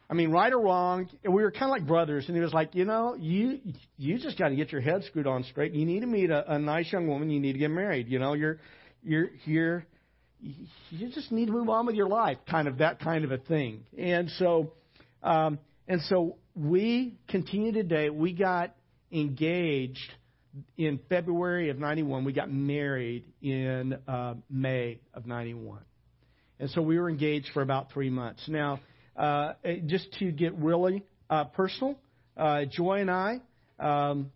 I 0.09 0.13
mean, 0.13 0.31
right 0.31 0.51
or 0.51 0.59
wrong, 0.59 1.09
and 1.23 1.33
we 1.33 1.43
were 1.43 1.51
kind 1.51 1.65
of 1.65 1.69
like 1.69 1.85
brothers, 1.85 2.25
and 2.27 2.35
he 2.35 2.41
was 2.41 2.53
like, 2.53 2.75
you 2.75 2.85
know, 2.85 3.15
you 3.19 3.59
you 3.97 4.17
just 4.17 4.39
got 4.39 4.49
to 4.49 4.55
get 4.55 4.71
your 4.71 4.79
head 4.79 5.03
screwed 5.03 5.27
on 5.27 5.43
straight. 5.43 5.73
You 5.73 5.85
need 5.85 5.99
to 5.99 6.07
meet 6.07 6.29
a, 6.29 6.53
a 6.53 6.57
nice 6.57 6.91
young 6.93 7.07
woman. 7.07 7.29
You 7.29 7.41
need 7.41 7.53
to 7.53 7.59
get 7.59 7.71
married. 7.71 8.07
You 8.07 8.17
know, 8.17 8.33
you're 8.33 8.57
you're 9.03 9.27
you're 9.43 9.85
you 10.41 11.09
just 11.09 11.31
need 11.31 11.47
to 11.47 11.51
move 11.51 11.69
on 11.69 11.85
with 11.85 11.95
your 11.95 12.07
life, 12.07 12.37
kind 12.49 12.67
of 12.67 12.77
that 12.79 12.99
kind 12.99 13.25
of 13.25 13.31
a 13.31 13.37
thing. 13.37 13.83
And 13.97 14.29
so, 14.37 14.73
um, 15.23 15.59
and 15.87 16.01
so 16.03 16.37
we 16.55 17.17
continue 17.27 17.71
today. 17.71 18.09
We 18.09 18.33
got 18.33 18.75
engaged 19.11 20.11
in 20.77 20.99
February 21.09 21.69
of 21.69 21.79
91. 21.79 22.25
We 22.25 22.33
got 22.33 22.51
married 22.51 23.25
in 23.41 23.97
uh, 24.07 24.35
May 24.49 24.99
of 25.13 25.25
91. 25.25 25.79
And 26.59 26.69
so 26.71 26.81
we 26.81 26.99
were 26.99 27.09
engaged 27.09 27.49
for 27.53 27.61
about 27.61 27.91
three 27.91 28.09
months. 28.09 28.43
Now, 28.47 28.79
uh, 29.15 29.53
just 29.85 30.11
to 30.19 30.31
get 30.31 30.55
really 30.55 31.03
uh, 31.29 31.45
personal, 31.45 31.97
uh, 32.35 32.65
Joy 32.65 33.01
and 33.01 33.11
I, 33.11 33.41
um, 33.79 34.31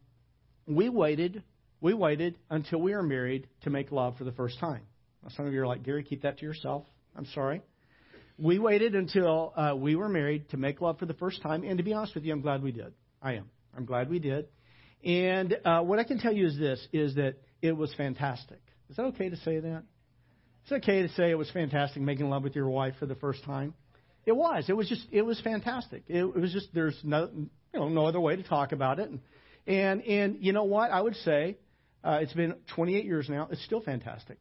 we 0.68 0.90
waited. 0.90 1.44
We 1.80 1.94
waited 1.94 2.38
until 2.50 2.80
we 2.82 2.94
were 2.94 3.04
married 3.04 3.48
to 3.64 3.70
make 3.70 3.92
love 3.92 4.18
for 4.18 4.24
the 4.24 4.32
first 4.32 4.60
time. 4.60 4.82
Some 5.30 5.46
of 5.46 5.54
you 5.54 5.62
are 5.62 5.68
like, 5.68 5.84
Gary, 5.84 6.04
keep 6.04 6.24
that 6.24 6.40
to 6.40 6.46
yourself. 6.46 6.86
I'm 7.16 7.28
sorry 7.28 7.62
we 8.42 8.58
waited 8.58 8.96
until 8.96 9.54
uh, 9.56 9.76
we 9.76 9.96
were 9.96 10.10
married 10.10 10.50
to 10.50 10.58
make 10.58 10.82
love 10.82 10.98
for 10.98 11.06
the 11.06 11.14
first 11.14 11.42
time, 11.42 11.64
and 11.64 11.78
to 11.78 11.84
be 11.84 11.94
honest 11.94 12.16
with 12.16 12.24
you, 12.24 12.34
I'm 12.34 12.42
glad 12.42 12.64
we 12.64 12.72
did. 12.72 12.94
I 13.22 13.34
am. 13.34 13.50
I'm 13.78 13.86
glad 13.86 14.10
we 14.10 14.20
did. 14.20 14.48
And 15.06 15.56
uh, 15.64 15.82
what 15.82 16.00
I 16.00 16.04
can 16.04 16.20
tell 16.20 16.34
you 16.34 16.48
is 16.48 16.58
this: 16.58 16.86
is 16.92 17.16
that 17.16 17.36
it 17.62 17.74
was 17.74 17.94
fantastic. 17.96 18.60
Is 18.90 18.98
that 18.98 19.04
okay 19.04 19.30
to 19.30 19.38
say 19.38 19.60
that? 19.60 19.84
It's 20.64 20.72
okay 20.72 21.04
to 21.04 21.10
say 21.14 21.30
it 21.30 21.38
was 21.38 21.50
fantastic 21.52 22.02
making 22.02 22.30
love 22.30 22.44
with 22.44 22.56
your 22.56 22.70
wife 22.70 22.96
for 23.00 23.06
the 23.06 23.16
first 23.16 23.44
time. 23.44 23.74
It 24.26 24.34
was. 24.34 24.66
It 24.68 24.74
was 24.74 24.90
just. 24.90 25.06
It 25.12 25.22
was 25.22 25.40
fantastic. 25.42 26.04
It, 26.08 26.24
it 26.24 26.36
was 26.36 26.52
just. 26.52 26.70
There's 26.74 27.00
no, 27.04 27.30
you 27.34 27.80
know, 27.80 27.90
no 27.90 28.08
other 28.08 28.20
way 28.20 28.36
to 28.36 28.44
talk 28.44 28.72
about 28.72 29.00
it. 29.00 29.10
And 29.10 29.20
and, 29.68 30.02
and 30.04 30.38
you 30.40 30.52
know 30.52 30.64
what? 30.64 30.92
I 30.92 31.00
would 31.00 31.16
say 31.18 31.58
uh, 32.04 32.20
it's 32.22 32.34
been 32.34 32.56
28 32.76 33.06
years 33.06 33.30
now. 33.30 33.50
It's 33.52 33.64
still 33.66 33.82
fantastic. 33.82 34.40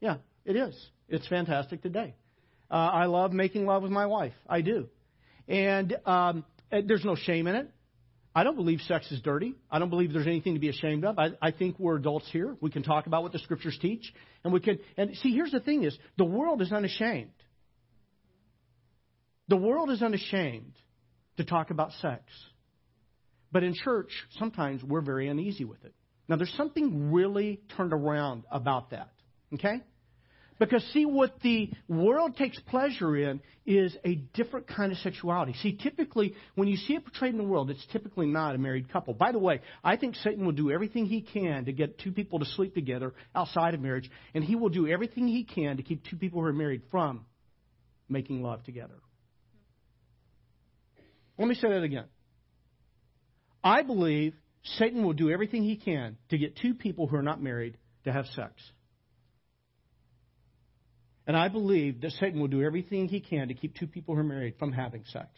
Yeah, 0.00 0.16
it 0.44 0.56
is. 0.56 0.74
It's 1.08 1.26
fantastic 1.28 1.82
today. 1.82 2.14
Uh, 2.70 2.74
I 2.74 3.06
love 3.06 3.32
making 3.32 3.66
love 3.66 3.82
with 3.82 3.92
my 3.92 4.06
wife. 4.06 4.32
I 4.48 4.60
do. 4.60 4.88
And 5.48 5.96
um, 6.06 6.44
there's 6.70 7.04
no 7.04 7.16
shame 7.16 7.46
in 7.46 7.56
it. 7.56 7.70
I 8.34 8.44
don't 8.44 8.54
believe 8.54 8.80
sex 8.86 9.10
is 9.10 9.20
dirty. 9.20 9.54
I 9.70 9.80
don't 9.80 9.90
believe 9.90 10.12
there's 10.12 10.28
anything 10.28 10.54
to 10.54 10.60
be 10.60 10.68
ashamed 10.68 11.04
of. 11.04 11.18
I, 11.18 11.30
I 11.42 11.50
think 11.50 11.80
we're 11.80 11.96
adults 11.96 12.28
here. 12.30 12.56
We 12.60 12.70
can 12.70 12.84
talk 12.84 13.06
about 13.06 13.24
what 13.24 13.32
the 13.32 13.40
scriptures 13.40 13.76
teach, 13.82 14.14
and 14.44 14.52
we 14.52 14.60
can. 14.60 14.78
And 14.96 15.16
see, 15.16 15.34
here's 15.34 15.50
the 15.50 15.58
thing: 15.58 15.82
is 15.82 15.98
the 16.16 16.24
world 16.24 16.62
is 16.62 16.70
unashamed. 16.70 17.32
The 19.48 19.56
world 19.56 19.90
is 19.90 20.00
unashamed 20.00 20.74
to 21.38 21.44
talk 21.44 21.70
about 21.70 21.90
sex, 22.00 22.22
but 23.50 23.64
in 23.64 23.74
church 23.74 24.10
sometimes 24.38 24.84
we're 24.84 25.00
very 25.00 25.26
uneasy 25.26 25.64
with 25.64 25.84
it. 25.84 25.92
Now, 26.30 26.36
there's 26.36 26.54
something 26.56 27.10
really 27.10 27.60
turned 27.76 27.92
around 27.92 28.44
about 28.52 28.90
that. 28.90 29.10
Okay? 29.52 29.82
Because, 30.60 30.84
see, 30.92 31.06
what 31.06 31.40
the 31.40 31.70
world 31.88 32.36
takes 32.36 32.60
pleasure 32.60 33.16
in 33.16 33.40
is 33.64 33.96
a 34.04 34.16
different 34.34 34.68
kind 34.68 34.92
of 34.92 34.98
sexuality. 34.98 35.54
See, 35.54 35.78
typically, 35.82 36.34
when 36.54 36.68
you 36.68 36.76
see 36.76 36.96
it 36.96 37.02
portrayed 37.02 37.32
in 37.32 37.38
the 37.38 37.44
world, 37.44 37.70
it's 37.70 37.84
typically 37.90 38.26
not 38.26 38.54
a 38.54 38.58
married 38.58 38.92
couple. 38.92 39.14
By 39.14 39.32
the 39.32 39.38
way, 39.38 39.62
I 39.82 39.96
think 39.96 40.16
Satan 40.16 40.44
will 40.44 40.52
do 40.52 40.70
everything 40.70 41.06
he 41.06 41.22
can 41.22 41.64
to 41.64 41.72
get 41.72 41.98
two 41.98 42.12
people 42.12 42.40
to 42.40 42.44
sleep 42.44 42.74
together 42.74 43.14
outside 43.34 43.72
of 43.72 43.80
marriage, 43.80 44.10
and 44.34 44.44
he 44.44 44.54
will 44.54 44.68
do 44.68 44.86
everything 44.86 45.26
he 45.26 45.44
can 45.44 45.78
to 45.78 45.82
keep 45.82 46.04
two 46.04 46.16
people 46.16 46.42
who 46.42 46.46
are 46.46 46.52
married 46.52 46.82
from 46.90 47.24
making 48.06 48.42
love 48.42 48.62
together. 48.64 48.96
Let 51.38 51.48
me 51.48 51.54
say 51.54 51.70
that 51.70 51.82
again. 51.82 52.04
I 53.64 53.80
believe 53.80 54.34
Satan 54.76 55.04
will 55.04 55.14
do 55.14 55.30
everything 55.30 55.62
he 55.62 55.76
can 55.76 56.18
to 56.28 56.36
get 56.36 56.56
two 56.56 56.74
people 56.74 57.06
who 57.06 57.16
are 57.16 57.22
not 57.22 57.42
married 57.42 57.78
to 58.04 58.12
have 58.12 58.26
sex. 58.26 58.52
And 61.26 61.36
I 61.36 61.48
believe 61.48 62.00
that 62.00 62.12
Satan 62.12 62.40
will 62.40 62.48
do 62.48 62.62
everything 62.62 63.08
he 63.08 63.20
can 63.20 63.48
to 63.48 63.54
keep 63.54 63.76
two 63.76 63.86
people 63.86 64.14
who 64.14 64.20
are 64.20 64.24
married 64.24 64.54
from 64.58 64.72
having 64.72 65.04
sex. 65.06 65.28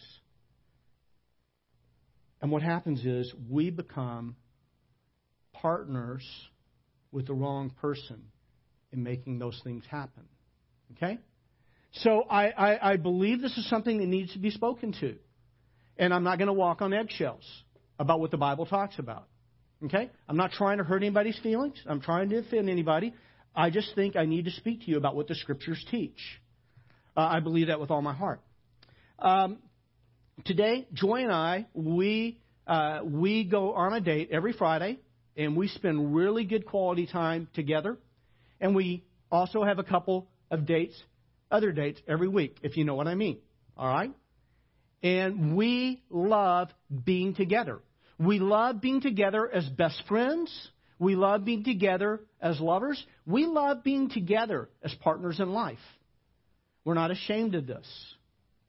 And 2.41 2.51
what 2.51 2.63
happens 2.63 3.05
is 3.05 3.33
we 3.49 3.71
become 3.71 4.37
partners 5.53 6.25
with 7.13 7.27
the 7.27 7.35
wrong 7.35 7.71
person 7.81 8.23
in 8.91 9.03
making 9.03 9.39
those 9.39 9.61
things 9.63 9.85
happen. 9.89 10.25
Okay? 10.97 11.19
So 11.93 12.23
I, 12.23 12.51
I, 12.51 12.93
I 12.93 12.97
believe 12.97 13.41
this 13.41 13.57
is 13.57 13.69
something 13.69 13.99
that 13.99 14.07
needs 14.07 14.33
to 14.33 14.39
be 14.39 14.51
spoken 14.51 14.93
to. 15.01 15.17
And 15.97 16.13
I'm 16.13 16.25
not 16.25 16.39
going 16.39 16.49
to 16.49 16.55
walk 16.55 16.81
on 16.81 16.93
eggshells 16.93 17.45
about 17.99 18.21
what 18.21 18.31
the 18.31 18.39
Bible 18.39 18.67
talks 18.67 18.99
about. 18.99 19.29
Okay? 19.85 20.11
I'm 20.29 20.37
not 20.37 20.53
trying 20.53 20.79
to 20.79 20.85
hurt 20.85 21.03
anybody's 21.03 21.39
feelings. 21.41 21.81
I'm 21.87 22.01
trying 22.01 22.31
to 22.31 22.39
offend 22.39 22.69
anybody. 22.69 23.15
I 23.55 23.71
just 23.71 23.95
think 23.95 24.17
I 24.17 24.25
need 24.25 24.47
to 24.47 24.51
speak 24.51 24.83
to 24.83 24.91
you 24.91 24.97
about 24.97 25.15
what 25.15 25.29
the 25.29 25.35
Scriptures 25.35 25.85
teach. 25.91 26.19
Uh, 27.17 27.21
I 27.21 27.41
believe 27.41 27.67
that 27.67 27.81
with 27.81 27.91
all 27.91 28.03
my 28.03 28.15
heart. 28.15 28.41
Um, 29.19 29.59
today, 30.45 30.87
Joy 30.93 31.23
and 31.23 31.33
I, 31.33 31.67
we 31.75 32.39
uh, 32.67 33.01
we 33.05 33.45
go 33.45 33.75
on 33.75 33.93
a 33.93 34.01
date 34.01 34.31
every 34.33 34.53
Friday, 34.53 34.99
and 35.37 35.57
we 35.57 35.69
spend 35.69 36.15
really 36.15 36.45
good 36.45 36.65
quality 36.65 37.07
time 37.07 37.49
together. 37.55 37.99
And 38.61 38.75
we 38.75 39.05
also 39.31 39.65
have 39.65 39.79
a 39.79 39.85
couple 39.85 40.29
of 40.51 40.67
dates, 40.67 40.95
other 41.51 41.73
dates 41.73 42.01
every 42.07 42.29
week, 42.29 42.59
if 42.63 42.77
you 42.77 42.85
know 42.85 42.95
what 42.95 43.09
I 43.09 43.15
mean. 43.15 43.39
All 43.77 43.89
right? 43.89 44.13
And 45.03 45.57
we 45.57 46.03
love 46.11 46.69
being 47.05 47.35
together. 47.35 47.81
We 48.19 48.39
love 48.39 48.81
being 48.81 49.01
together 49.01 49.51
as 49.53 49.69
best 49.69 50.01
friends. 50.09 50.69
We 50.99 51.17
love 51.17 51.45
being 51.45 51.65
together 51.65 52.21
as 52.41 52.61
lovers. 52.61 53.03
We 53.27 53.47
love 53.47 53.83
being 53.83 54.11
together 54.11 54.69
as 54.83 54.95
partners 55.01 55.41
in 55.41 55.53
life. 55.53 55.79
We're 56.85 56.95
not 56.95 57.11
ashamed 57.11 57.55
of 57.55 57.67
this. 57.67 57.87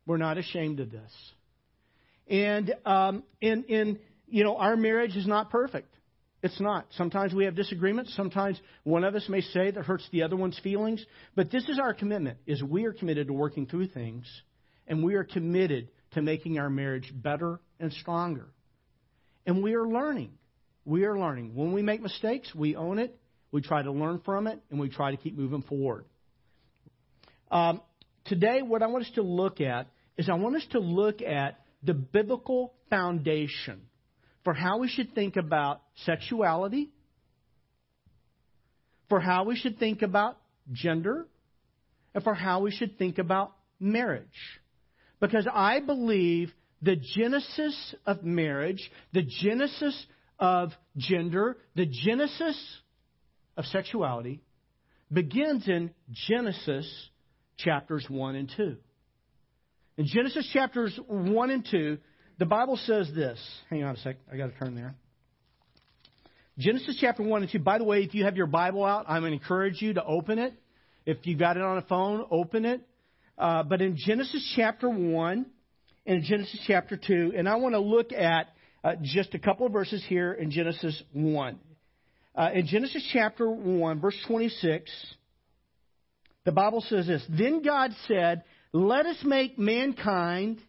We're 0.05 0.17
not 0.17 0.37
ashamed 0.37 0.79
of 0.79 0.91
this. 0.91 1.11
And 2.27 2.73
um, 2.85 3.23
in, 3.41 3.63
in 3.65 3.99
you 4.27 4.43
know, 4.43 4.57
our 4.57 4.75
marriage 4.75 5.15
is 5.15 5.27
not 5.27 5.49
perfect. 5.49 5.93
It's 6.41 6.59
not. 6.59 6.87
Sometimes 6.97 7.33
we 7.33 7.45
have 7.45 7.55
disagreements. 7.55 8.13
Sometimes 8.15 8.59
one 8.83 9.05
of 9.05 9.15
us 9.15 9.29
may 9.29 9.39
say 9.39 9.71
that 9.71 9.85
hurts 9.85 10.07
the 10.11 10.23
other 10.23 10.35
one's 10.35 10.59
feelings. 10.59 11.03
But 11.35 11.51
this 11.51 11.69
is 11.69 11.79
our 11.79 11.93
commitment: 11.93 12.37
is 12.45 12.61
we 12.61 12.85
are 12.85 12.91
committed 12.91 13.27
to 13.27 13.33
working 13.33 13.65
through 13.65 13.87
things, 13.87 14.25
and 14.85 15.03
we 15.03 15.15
are 15.15 15.23
committed 15.23 15.89
to 16.11 16.21
making 16.21 16.59
our 16.59 16.69
marriage 16.69 17.11
better 17.13 17.59
and 17.79 17.93
stronger. 17.93 18.47
And 19.45 19.63
we 19.63 19.73
are 19.73 19.87
learning. 19.87 20.31
We 20.85 21.05
are 21.05 21.17
learning. 21.17 21.55
When 21.55 21.71
we 21.71 21.81
make 21.81 22.01
mistakes, 22.01 22.53
we 22.53 22.75
own 22.75 22.99
it, 22.99 23.17
we 23.51 23.61
try 23.61 23.83
to 23.83 23.91
learn 23.91 24.21
from 24.25 24.47
it, 24.47 24.59
and 24.69 24.79
we 24.79 24.89
try 24.89 25.11
to 25.11 25.17
keep 25.17 25.37
moving 25.37 25.61
forward. 25.61 26.05
Um, 27.51 27.81
today, 28.25 28.61
what 28.61 28.81
I 28.81 28.87
want 28.87 29.05
us 29.05 29.11
to 29.15 29.21
look 29.21 29.61
at 29.61 29.87
is 30.17 30.27
I 30.29 30.33
want 30.33 30.55
us 30.55 30.65
to 30.71 30.79
look 30.79 31.21
at 31.21 31.59
the 31.83 31.93
biblical 31.93 32.73
foundation 32.89 33.81
for 34.43 34.53
how 34.53 34.79
we 34.79 34.87
should 34.87 35.15
think 35.15 35.35
about 35.37 35.81
sexuality, 36.05 36.89
for 39.09 39.19
how 39.19 39.45
we 39.45 39.55
should 39.55 39.79
think 39.79 40.01
about 40.01 40.37
gender, 40.71 41.27
and 42.13 42.23
for 42.23 42.33
how 42.33 42.61
we 42.61 42.71
should 42.71 42.97
think 42.97 43.19
about 43.19 43.53
marriage. 43.79 44.25
Because 45.19 45.47
I 45.51 45.79
believe 45.79 46.51
the 46.81 46.95
genesis 46.95 47.95
of 48.05 48.23
marriage, 48.23 48.91
the 49.13 49.23
genesis 49.23 50.05
of 50.43 50.73
gender, 50.97 51.55
the 51.73 51.85
genesis 51.85 52.61
of 53.55 53.63
sexuality, 53.67 54.41
begins 55.09 55.69
in 55.69 55.91
Genesis 56.27 56.85
chapters 57.55 58.05
1 58.09 58.35
and 58.35 58.51
2. 58.57 58.75
In 59.97 60.05
Genesis 60.05 60.45
chapters 60.51 60.99
1 61.07 61.49
and 61.49 61.65
2, 61.71 61.97
the 62.39 62.45
Bible 62.45 62.75
says 62.75 63.09
this. 63.15 63.39
Hang 63.69 63.85
on 63.85 63.95
a 63.95 63.97
sec. 63.99 64.17
I 64.29 64.35
got 64.35 64.47
to 64.47 64.59
turn 64.59 64.75
there. 64.75 64.95
Genesis 66.57 66.97
chapter 66.99 67.23
1 67.23 67.43
and 67.43 67.49
2. 67.49 67.59
By 67.59 67.77
the 67.77 67.85
way, 67.85 68.03
if 68.03 68.13
you 68.13 68.25
have 68.25 68.35
your 68.35 68.47
Bible 68.47 68.83
out, 68.83 69.05
I'm 69.07 69.21
going 69.21 69.31
to 69.31 69.41
encourage 69.41 69.81
you 69.81 69.93
to 69.93 70.03
open 70.03 70.39
it. 70.39 70.53
If 71.05 71.19
you've 71.23 71.39
got 71.39 71.55
it 71.55 71.63
on 71.63 71.77
a 71.77 71.83
phone, 71.83 72.25
open 72.29 72.65
it. 72.65 72.81
Uh, 73.37 73.63
but 73.63 73.81
in 73.81 73.95
Genesis 73.97 74.53
chapter 74.57 74.89
1 74.89 75.45
and 76.05 76.23
Genesis 76.23 76.59
chapter 76.67 76.97
2, 76.97 77.31
and 77.33 77.47
I 77.47 77.55
want 77.55 77.75
to 77.75 77.79
look 77.79 78.11
at 78.11 78.47
uh, 78.83 78.95
just 79.01 79.33
a 79.33 79.39
couple 79.39 79.65
of 79.65 79.73
verses 79.73 80.03
here 80.07 80.33
in 80.33 80.51
Genesis 80.51 81.01
1. 81.13 81.59
Uh, 82.35 82.49
in 82.53 82.67
Genesis 82.67 83.07
chapter 83.13 83.49
1, 83.49 84.01
verse 84.01 84.17
26, 84.27 84.91
the 86.45 86.51
Bible 86.51 86.83
says 86.87 87.07
this 87.07 87.23
Then 87.29 87.61
God 87.61 87.91
said, 88.07 88.43
Let 88.71 89.05
us 89.05 89.17
make 89.23 89.57
mankind 89.57 90.59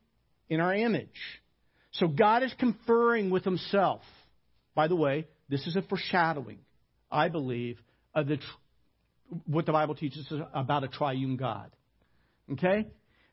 in 0.48 0.60
our 0.60 0.74
image. 0.74 1.08
So 1.92 2.06
God 2.06 2.42
is 2.42 2.52
conferring 2.58 3.30
with 3.30 3.44
himself. 3.44 4.02
By 4.74 4.88
the 4.88 4.96
way, 4.96 5.26
this 5.48 5.66
is 5.66 5.76
a 5.76 5.82
foreshadowing, 5.82 6.58
I 7.10 7.28
believe, 7.28 7.78
of 8.14 8.26
the, 8.26 8.38
what 9.46 9.66
the 9.66 9.72
Bible 9.72 9.94
teaches 9.94 10.30
about 10.52 10.84
a 10.84 10.88
triune 10.88 11.36
God. 11.36 11.70
Okay? 12.52 12.86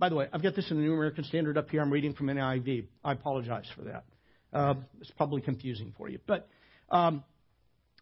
By 0.00 0.08
the 0.08 0.14
way, 0.14 0.26
I've 0.32 0.42
got 0.42 0.56
this 0.56 0.70
in 0.70 0.78
the 0.78 0.82
New 0.82 0.94
American 0.94 1.24
Standard 1.24 1.58
up 1.58 1.68
here. 1.68 1.82
I'm 1.82 1.92
reading 1.92 2.14
from 2.14 2.28
NIV. 2.28 2.86
I 3.04 3.12
apologize 3.12 3.66
for 3.76 3.82
that. 3.82 4.04
Uh, 4.50 4.74
it's 4.98 5.10
probably 5.10 5.42
confusing 5.42 5.92
for 5.98 6.08
you. 6.08 6.18
But, 6.26 6.48
um, 6.90 7.22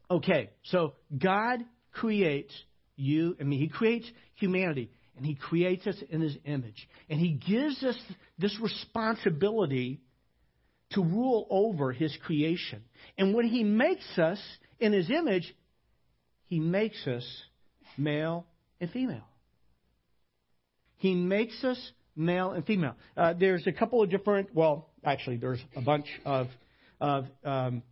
okay, 0.08 0.50
so 0.66 0.94
God 1.20 1.64
creates 1.90 2.54
you 2.94 3.36
and 3.40 3.48
me. 3.48 3.58
He 3.58 3.66
creates 3.66 4.08
humanity, 4.36 4.92
and 5.16 5.26
He 5.26 5.34
creates 5.34 5.88
us 5.88 5.96
in 6.08 6.20
His 6.20 6.36
image. 6.44 6.88
And 7.10 7.18
He 7.18 7.32
gives 7.32 7.82
us 7.82 7.98
this 8.38 8.56
responsibility 8.62 10.00
to 10.92 11.02
rule 11.02 11.46
over 11.50 11.92
his 11.92 12.16
creation. 12.24 12.82
And 13.18 13.34
when 13.34 13.46
he 13.46 13.62
makes 13.62 14.18
us 14.18 14.40
in 14.80 14.92
his 14.92 15.10
image, 15.10 15.54
he 16.46 16.60
makes 16.60 17.06
us 17.06 17.26
male 17.98 18.46
and 18.80 18.90
female. 18.90 19.26
He 20.98 21.14
makes 21.14 21.64
us 21.64 21.78
male 22.14 22.50
and 22.50 22.66
female. 22.66 22.94
Uh, 23.16 23.34
there's 23.38 23.66
a 23.66 23.72
couple 23.72 24.02
of 24.02 24.10
different, 24.10 24.54
well, 24.54 24.90
actually, 25.04 25.36
there's 25.36 25.60
a 25.76 25.80
bunch 25.80 26.06
of, 26.24 26.48
of 27.00 27.24
um, 27.44 27.82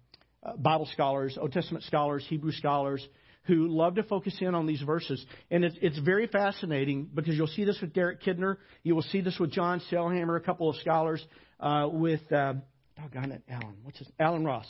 uh, 0.43 0.57
Bible 0.57 0.89
scholars, 0.93 1.39
Old 1.41 1.53
Testament 1.53 1.85
scholars, 1.85 2.25
Hebrew 2.29 2.53
scholars, 2.53 3.07
who 3.45 3.69
love 3.69 3.95
to 3.95 4.03
focus 4.03 4.37
in 4.41 4.55
on 4.55 4.67
these 4.67 4.83
verses. 4.83 5.25
And 5.51 5.65
it's, 5.65 5.77
it's 5.81 5.99
very 6.01 6.27
fascinating 6.27 7.09
because 7.15 7.37
you'll 7.37 7.47
see 7.47 7.65
this 7.65 7.79
with 7.81 7.93
Derek 7.95 8.23
Kidner. 8.23 8.57
You 8.83 8.95
will 8.97 9.03
see 9.03 9.21
this 9.21 9.39
with 9.39 9.53
John 9.53 9.81
Sailhamer, 9.91 10.37
a 10.37 10.41
couple 10.41 10.69
of 10.69 10.77
scholars, 10.77 11.25
uh, 11.61 11.89
with, 11.91 12.21
uh, 12.33 12.55
doggone 12.97 13.33
it, 13.33 13.43
Allen, 13.49 13.77
what's 13.85 13.99
his, 13.99 14.09
Allen 14.19 14.45
Ross. 14.45 14.67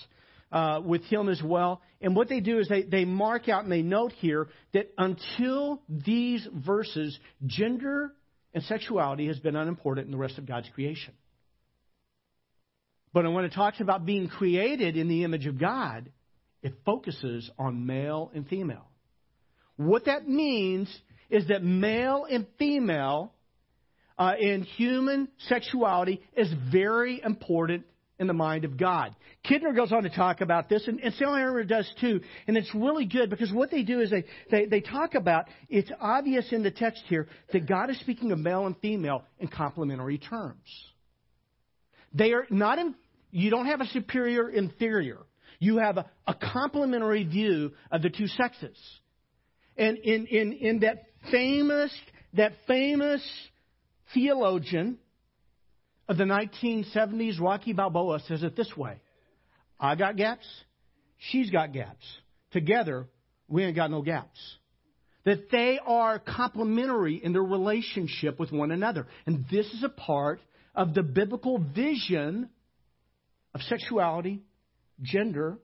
Uh, 0.53 0.81
with 0.85 1.03
him 1.05 1.29
as 1.29 1.43
well. 1.43 1.83
And 2.01 2.15
what 2.15 2.29
they 2.29 2.39
do 2.39 2.61
is 2.61 2.69
they, 2.69 2.83
they 2.83 3.05
mark 3.05 3.49
out 3.49 3.65
and 3.65 3.73
they 3.73 3.83
note 3.83 4.13
here 4.13 4.47
that 4.75 4.93
until 4.97 5.83
these 5.89 6.47
verses, 6.55 7.19
gender 7.47 8.13
and 8.57 8.65
sexuality 8.65 9.27
has 9.27 9.39
been 9.39 9.55
unimportant 9.55 10.07
in 10.07 10.11
the 10.11 10.17
rest 10.17 10.39
of 10.39 10.47
God's 10.47 10.67
creation. 10.75 11.13
But 13.13 13.31
when 13.31 13.45
it 13.45 13.53
talks 13.53 13.83
about 13.83 14.07
being 14.07 14.29
created 14.29 14.97
in 14.97 15.09
the 15.09 15.25
image 15.25 15.45
of 15.45 15.61
God, 15.61 16.11
it 16.63 16.73
focuses 16.87 17.51
on 17.59 17.85
male 17.85 18.31
and 18.35 18.49
female. 18.49 18.89
What 19.77 20.07
that 20.07 20.27
means 20.27 20.89
is 21.29 21.49
that 21.49 21.63
male 21.63 22.27
and 22.31 22.47
female 22.59 23.35
uh, 24.19 24.33
in 24.41 24.63
human 24.63 25.29
sexuality 25.49 26.23
is 26.35 26.51
very 26.73 27.21
important 27.23 27.85
in 28.19 28.27
the 28.27 28.33
mind 28.33 28.65
of 28.65 28.77
God. 28.77 29.15
Kidner 29.49 29.75
goes 29.75 29.93
on 29.93 30.05
to 30.05 30.11
talk 30.11 30.41
about 30.41 30.69
this, 30.69 30.87
and, 30.89 31.01
and 31.01 31.15
Sailhamer 31.15 31.67
does 31.69 31.91
too, 32.01 32.21
and 32.47 32.57
it's 32.57 32.75
really 32.75 33.05
good 33.05 33.31
because 33.31 33.53
what 33.53 33.71
they 33.71 33.83
do 33.83 34.01
is 34.01 34.11
they, 34.11 34.25
they, 34.51 34.67
they 34.67 34.81
talk 34.81 35.15
about, 35.15 35.47
it's 35.69 35.91
obvious 36.01 36.53
in 36.53 36.63
the 36.63 36.71
text 36.71 37.03
here 37.09 37.29
that 37.53 37.69
God 37.69 37.91
is 37.91 38.01
speaking 38.01 38.33
of 38.33 38.39
male 38.39 38.67
and 38.67 38.77
female 38.79 39.25
in 39.39 39.49
complementary 39.49 40.19
terms. 40.19 40.57
They 42.15 42.33
are 42.33 42.47
not 42.51 42.79
in, 42.79 42.95
you 43.31 43.51
don't 43.51 43.67
have 43.67 43.81
a 43.81 43.87
superior 43.87 44.49
inferior 44.49 45.19
you 45.59 45.79
have 45.79 45.97
a, 45.99 46.07
a 46.27 46.35
complementary 46.35 47.25
view 47.25 47.73
of 47.91 48.03
the 48.03 48.11
two 48.11 48.27
sexes. 48.27 48.77
And 49.77 49.99
in, 49.99 50.27
in, 50.27 50.53
in 50.53 50.81
that 50.81 51.05
famous, 51.31 51.93
that 52.35 52.53
famous 52.67 53.23
theologian 54.15 54.99
of 56.09 56.17
the 56.17 56.25
1970s, 56.25 57.41
Rocky 57.41 57.73
Balboa, 57.73 58.21
says 58.29 58.43
it 58.43 58.57
this 58.57 58.77
way 58.77 59.01
I 59.79 59.95
got 59.95 60.17
gaps, 60.17 60.47
she's 61.19 61.51
got 61.51 61.73
gaps. 61.73 62.05
Together, 62.53 63.07
we 63.49 63.65
ain't 63.65 63.77
got 63.77 63.91
no 63.91 64.03
gaps. 64.03 64.39
That 65.25 65.51
they 65.51 65.81
are 65.85 66.21
complementary 66.21 67.17
in 67.17 67.33
their 67.33 67.43
relationship 67.43 68.39
with 68.39 68.53
one 68.53 68.71
another. 68.71 69.09
And 69.27 69.45
this 69.51 69.67
is 69.67 69.83
a 69.83 69.89
part 69.89 70.41
of 70.75 70.95
the 70.95 71.03
biblical 71.03 71.59
vision 71.59 72.49
of 73.53 73.63
sexuality 73.63 74.43
gender, 75.03 75.59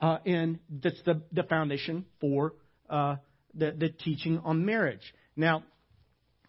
uh, 0.00 0.18
and 0.24 0.58
that's 0.70 1.00
the, 1.04 1.22
the 1.32 1.42
foundation 1.42 2.06
for 2.20 2.54
uh, 2.88 3.16
the, 3.54 3.72
the 3.72 3.88
teaching 3.90 4.40
on 4.44 4.64
marriage. 4.64 5.14
Now, 5.36 5.64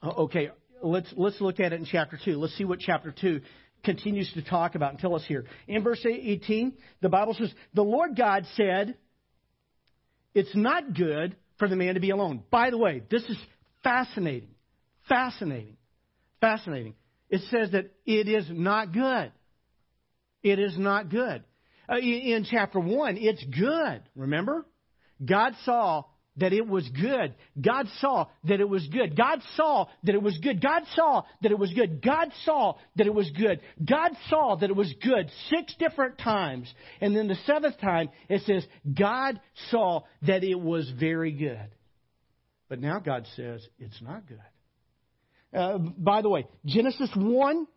uh, 0.01 0.09
okay, 0.09 0.49
let's 0.81 1.11
let's 1.15 1.39
look 1.41 1.59
at 1.59 1.73
it 1.73 1.79
in 1.79 1.85
chapter 1.85 2.19
two. 2.23 2.37
Let's 2.37 2.57
see 2.57 2.65
what 2.65 2.79
chapter 2.79 3.11
two 3.11 3.41
continues 3.83 4.31
to 4.33 4.41
talk 4.41 4.75
about 4.75 4.91
and 4.91 4.99
tell 4.99 5.15
us 5.15 5.23
here. 5.27 5.45
In 5.67 5.83
verse 5.83 6.05
18, 6.05 6.73
the 7.01 7.09
Bible 7.09 7.33
says, 7.33 7.53
"The 7.73 7.83
Lord 7.83 8.15
God 8.15 8.45
said, 8.55 8.97
it's 10.33 10.55
not 10.55 10.93
good 10.93 11.35
for 11.57 11.67
the 11.67 11.75
man 11.75 11.95
to 11.95 11.99
be 11.99 12.09
alone." 12.09 12.43
By 12.49 12.69
the 12.69 12.77
way, 12.77 13.03
this 13.09 13.23
is 13.23 13.37
fascinating, 13.83 14.49
fascinating, 15.07 15.77
fascinating. 16.41 16.95
It 17.29 17.41
says 17.51 17.71
that 17.71 17.91
it 18.05 18.27
is 18.27 18.47
not 18.49 18.91
good. 18.91 19.31
It 20.41 20.59
is 20.59 20.77
not 20.77 21.09
good 21.09 21.43
uh, 21.89 21.97
in 21.97 22.45
chapter 22.49 22.79
1, 22.79 23.17
it's 23.17 23.43
good. 23.45 24.01
Remember? 24.15 24.65
God 25.23 25.53
saw 25.65 26.03
that 26.39 26.53
it 26.53 26.67
was 26.67 26.87
good. 26.89 27.35
God 27.59 27.87
saw 27.99 28.27
that 28.45 28.59
it 28.59 28.67
was 28.67 28.87
good. 28.87 29.15
God 29.15 29.39
saw 29.55 29.87
that 30.03 30.15
it 30.15 30.21
was 30.21 30.37
good. 30.37 30.61
God 30.61 30.83
saw 30.95 31.23
that 31.41 31.51
it 31.51 31.59
was 31.59 31.73
good. 31.73 32.01
God 32.01 32.29
saw 32.45 32.75
that 32.95 33.07
it 33.07 33.13
was 33.13 33.29
good. 33.31 33.61
God 33.83 34.11
saw 34.29 34.55
that 34.55 34.69
it 34.69 34.75
was 34.75 34.93
good 35.03 35.29
six 35.49 35.73
different 35.77 36.17
times. 36.17 36.73
And 37.01 37.15
then 37.15 37.27
the 37.27 37.37
seventh 37.45 37.79
time, 37.79 38.09
it 38.27 38.41
says, 38.43 38.65
God 38.97 39.39
saw 39.69 40.01
that 40.23 40.43
it 40.43 40.59
was 40.59 40.89
very 40.99 41.31
good. 41.31 41.69
But 42.67 42.79
now 42.79 42.99
God 42.99 43.25
says 43.35 43.67
it's 43.79 44.01
not 44.01 44.23
good. 44.27 44.39
Uh, 45.51 45.77
by 45.77 46.21
the 46.21 46.29
way, 46.29 46.45
Genesis 46.65 47.09
1 47.15 47.67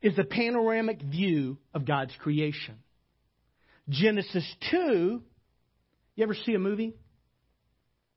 is 0.00 0.14
the 0.14 0.24
panoramic 0.24 1.02
view 1.02 1.58
of 1.74 1.84
God's 1.84 2.14
creation. 2.20 2.76
Genesis 3.88 4.44
2, 4.70 5.22
you 6.18 6.24
ever 6.24 6.34
see 6.34 6.54
a 6.54 6.58
movie? 6.58 6.96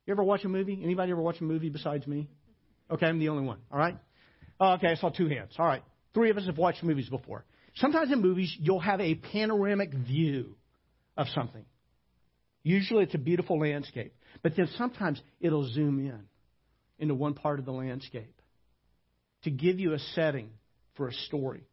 You 0.07 0.11
ever 0.11 0.23
watch 0.23 0.43
a 0.43 0.49
movie? 0.49 0.79
Anybody 0.83 1.11
ever 1.11 1.21
watch 1.21 1.39
a 1.39 1.43
movie 1.43 1.69
besides 1.69 2.07
me? 2.07 2.27
Okay, 2.89 3.05
I'm 3.05 3.19
the 3.19 3.29
only 3.29 3.43
one. 3.43 3.59
All 3.71 3.77
right? 3.77 3.95
Oh, 4.59 4.73
okay, 4.73 4.87
I 4.87 4.95
saw 4.95 5.09
two 5.09 5.27
hands. 5.27 5.51
All 5.59 5.67
right. 5.67 5.83
Three 6.15 6.31
of 6.31 6.37
us 6.37 6.47
have 6.47 6.57
watched 6.57 6.83
movies 6.83 7.09
before. 7.09 7.45
Sometimes 7.75 8.11
in 8.11 8.19
movies, 8.19 8.53
you'll 8.59 8.79
have 8.79 8.99
a 8.99 9.13
panoramic 9.13 9.93
view 9.93 10.55
of 11.15 11.27
something. 11.35 11.63
Usually 12.63 13.03
it's 13.03 13.13
a 13.13 13.19
beautiful 13.19 13.59
landscape. 13.59 14.15
But 14.41 14.55
then 14.57 14.67
sometimes 14.77 15.21
it'll 15.39 15.69
zoom 15.71 15.99
in 15.99 16.23
into 16.97 17.13
one 17.13 17.35
part 17.35 17.59
of 17.59 17.65
the 17.65 17.71
landscape 17.71 18.41
to 19.43 19.51
give 19.51 19.79
you 19.79 19.93
a 19.93 19.99
setting 20.15 20.49
for 20.95 21.07
a 21.07 21.13
story 21.13 21.67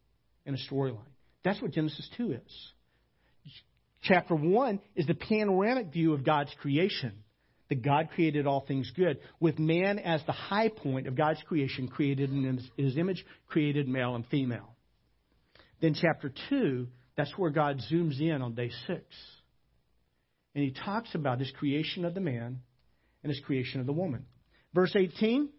and 0.44 0.54
a 0.54 0.72
storyline. 0.72 0.98
That's 1.42 1.60
what 1.62 1.72
Genesis 1.72 2.06
2 2.18 2.32
is. 2.32 2.72
Chapter 4.02 4.34
1 4.34 4.80
is 4.96 5.06
the 5.06 5.14
panoramic 5.14 5.92
view 5.92 6.14
of 6.14 6.24
God's 6.24 6.52
creation. 6.60 7.12
That 7.68 7.82
God 7.82 8.08
created 8.14 8.46
all 8.46 8.64
things 8.66 8.90
good, 8.96 9.18
with 9.40 9.58
man 9.58 9.98
as 9.98 10.22
the 10.24 10.32
high 10.32 10.70
point 10.70 11.06
of 11.06 11.14
God's 11.14 11.42
creation, 11.46 11.86
created 11.86 12.30
in 12.30 12.62
his 12.78 12.96
image, 12.96 13.22
created 13.46 13.86
male 13.86 14.14
and 14.14 14.24
female. 14.28 14.74
Then, 15.82 15.94
chapter 15.94 16.32
2, 16.48 16.86
that's 17.14 17.36
where 17.36 17.50
God 17.50 17.82
zooms 17.92 18.18
in 18.22 18.40
on 18.40 18.54
day 18.54 18.70
6. 18.86 19.02
And 20.54 20.64
he 20.64 20.70
talks 20.70 21.14
about 21.14 21.40
his 21.40 21.50
creation 21.58 22.06
of 22.06 22.14
the 22.14 22.20
man 22.20 22.60
and 23.22 23.30
his 23.30 23.40
creation 23.44 23.80
of 23.80 23.86
the 23.86 23.92
woman. 23.92 24.24
Verse 24.72 24.96
18 24.96 25.50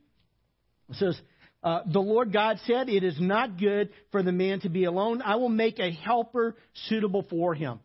says, 0.93 1.19
uh, 1.61 1.81
the 1.91 1.99
Lord 1.99 2.31
God 2.31 2.57
said, 2.65 2.89
It 2.89 3.03
is 3.03 3.17
not 3.19 3.59
good 3.59 3.89
for 4.11 4.23
the 4.23 4.31
man 4.31 4.61
to 4.61 4.69
be 4.69 4.85
alone. 4.85 5.21
I 5.21 5.35
will 5.35 5.49
make 5.49 5.79
a 5.79 5.91
helper 5.91 6.55
suitable 6.87 7.25
for 7.29 7.53
him. 7.53 7.81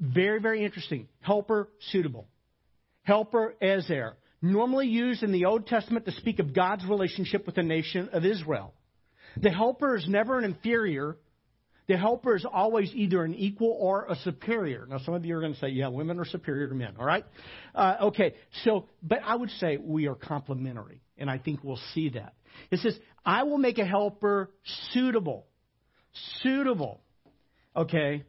Very, 0.00 0.40
very 0.40 0.64
interesting. 0.64 1.08
Helper 1.20 1.68
suitable. 1.90 2.28
Helper 3.02 3.54
Ezer. 3.60 4.16
Normally 4.42 4.88
used 4.88 5.22
in 5.22 5.32
the 5.32 5.46
Old 5.46 5.66
Testament 5.66 6.04
to 6.04 6.12
speak 6.12 6.38
of 6.38 6.54
God's 6.54 6.84
relationship 6.86 7.46
with 7.46 7.54
the 7.54 7.62
nation 7.62 8.10
of 8.12 8.24
Israel. 8.24 8.74
The 9.40 9.50
helper 9.50 9.96
is 9.96 10.06
never 10.08 10.38
an 10.38 10.44
inferior. 10.44 11.16
The 11.88 11.96
helper 11.96 12.36
is 12.36 12.44
always 12.44 12.90
either 12.94 13.24
an 13.24 13.34
equal 13.34 13.76
or 13.78 14.06
a 14.08 14.16
superior. 14.16 14.86
Now, 14.88 14.98
some 14.98 15.14
of 15.14 15.24
you 15.24 15.36
are 15.36 15.40
going 15.40 15.54
to 15.54 15.60
say, 15.60 15.68
yeah, 15.68 15.88
women 15.88 16.18
are 16.18 16.24
superior 16.24 16.68
to 16.68 16.74
men, 16.74 16.94
all 16.98 17.06
right? 17.06 17.24
Uh, 17.74 17.96
okay, 18.02 18.34
so, 18.64 18.88
but 19.02 19.20
I 19.24 19.36
would 19.36 19.50
say 19.60 19.76
we 19.76 20.08
are 20.08 20.14
complementary, 20.14 21.00
and 21.16 21.30
I 21.30 21.38
think 21.38 21.62
we'll 21.62 21.80
see 21.94 22.10
that. 22.10 22.34
It 22.70 22.80
says, 22.80 22.98
I 23.24 23.44
will 23.44 23.58
make 23.58 23.78
a 23.78 23.84
helper 23.84 24.50
suitable. 24.92 25.46
Suitable. 26.42 27.02
Okay? 27.76 28.24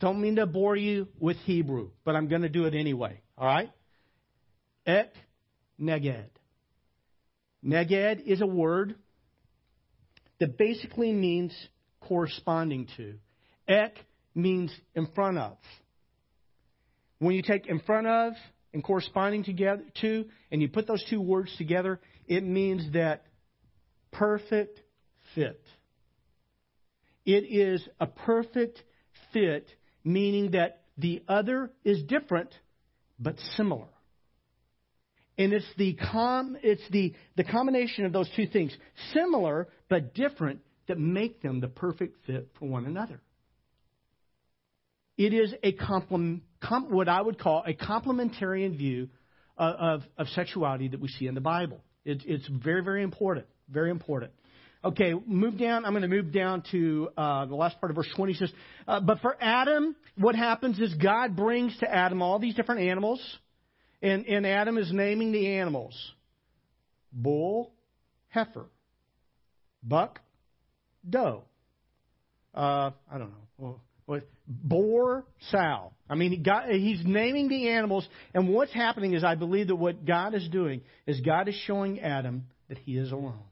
Don't 0.00 0.20
mean 0.20 0.36
to 0.36 0.46
bore 0.46 0.76
you 0.76 1.08
with 1.18 1.36
Hebrew, 1.38 1.90
but 2.04 2.16
I'm 2.16 2.28
going 2.28 2.42
to 2.42 2.48
do 2.48 2.64
it 2.64 2.74
anyway. 2.74 3.20
All 3.38 3.46
right? 3.46 3.70
Ek 4.86 5.12
neged. 5.80 6.30
Neged 7.64 8.26
is 8.26 8.40
a 8.40 8.46
word 8.46 8.94
that 10.38 10.58
basically 10.58 11.12
means 11.12 11.54
corresponding 12.00 12.88
to. 12.96 13.14
Ek 13.68 13.94
means 14.34 14.72
in 14.94 15.06
front 15.14 15.38
of. 15.38 15.56
When 17.18 17.34
you 17.34 17.42
take 17.42 17.66
in 17.66 17.80
front 17.80 18.06
of 18.06 18.34
and 18.72 18.84
corresponding 18.84 19.44
together 19.44 19.82
to, 20.02 20.26
and 20.50 20.60
you 20.60 20.68
put 20.68 20.86
those 20.86 21.04
two 21.08 21.20
words 21.20 21.54
together, 21.56 22.00
it 22.26 22.44
means 22.44 22.92
that 22.92 23.24
perfect 24.12 24.80
fit. 25.34 25.62
It 27.24 27.44
is 27.44 27.86
a 27.98 28.06
perfect 28.06 28.82
fit, 29.36 29.68
meaning 30.02 30.52
that 30.52 30.80
the 30.96 31.22
other 31.28 31.70
is 31.84 32.02
different 32.04 32.48
but 33.18 33.38
similar. 33.56 33.88
And 35.36 35.52
it's 35.52 35.66
the 35.76 35.92
com, 35.92 36.56
it's 36.62 36.82
the, 36.90 37.12
the 37.36 37.44
combination 37.44 38.06
of 38.06 38.12
those 38.14 38.30
two 38.34 38.46
things. 38.46 38.74
Similar 39.12 39.68
but 39.90 40.14
different 40.14 40.60
that 40.88 40.98
make 40.98 41.42
them 41.42 41.60
the 41.60 41.68
perfect 41.68 42.24
fit 42.26 42.48
for 42.58 42.66
one 42.66 42.86
another. 42.86 43.20
It 45.18 45.34
is 45.34 45.52
a 45.62 45.72
complement, 45.72 46.42
com, 46.62 46.90
what 46.90 47.08
I 47.08 47.20
would 47.20 47.38
call 47.38 47.62
a 47.66 47.74
complementarian 47.74 48.78
view 48.78 49.10
of, 49.58 49.74
of, 49.74 50.02
of 50.16 50.28
sexuality 50.28 50.88
that 50.88 51.00
we 51.00 51.08
see 51.08 51.26
in 51.26 51.34
the 51.34 51.42
Bible. 51.42 51.82
It, 52.06 52.22
it's 52.24 52.46
very, 52.48 52.82
very 52.82 53.02
important. 53.02 53.46
Very 53.68 53.90
important. 53.90 54.32
Okay, 54.84 55.14
move 55.26 55.58
down. 55.58 55.84
I'm 55.84 55.92
going 55.92 56.02
to 56.02 56.08
move 56.08 56.32
down 56.32 56.62
to 56.70 57.08
uh, 57.16 57.46
the 57.46 57.54
last 57.54 57.80
part 57.80 57.90
of 57.90 57.96
verse 57.96 58.08
20. 58.14 58.32
It 58.32 58.38
says, 58.38 58.52
uh, 58.86 59.00
But 59.00 59.20
for 59.20 59.36
Adam, 59.40 59.96
what 60.16 60.34
happens 60.36 60.78
is 60.78 60.94
God 60.94 61.34
brings 61.34 61.76
to 61.78 61.92
Adam 61.92 62.22
all 62.22 62.38
these 62.38 62.54
different 62.54 62.82
animals, 62.82 63.20
and, 64.02 64.26
and 64.26 64.46
Adam 64.46 64.78
is 64.78 64.92
naming 64.92 65.32
the 65.32 65.56
animals 65.56 66.12
bull, 67.12 67.72
heifer, 68.28 68.66
buck, 69.82 70.20
doe. 71.08 71.44
Uh, 72.54 72.90
I 73.10 73.18
don't 73.18 73.30
know. 73.30 73.46
Well, 73.58 73.80
boar, 74.46 75.24
sow. 75.50 75.92
I 76.08 76.14
mean, 76.14 76.30
he 76.30 76.36
got, 76.36 76.68
he's 76.68 77.00
naming 77.04 77.48
the 77.48 77.70
animals, 77.70 78.06
and 78.34 78.48
what's 78.48 78.72
happening 78.72 79.14
is 79.14 79.24
I 79.24 79.34
believe 79.34 79.68
that 79.68 79.76
what 79.76 80.04
God 80.04 80.34
is 80.34 80.48
doing 80.48 80.82
is 81.06 81.20
God 81.20 81.48
is 81.48 81.54
showing 81.66 82.00
Adam 82.00 82.46
that 82.68 82.78
he 82.78 82.96
is 82.96 83.12
alone. 83.12 83.42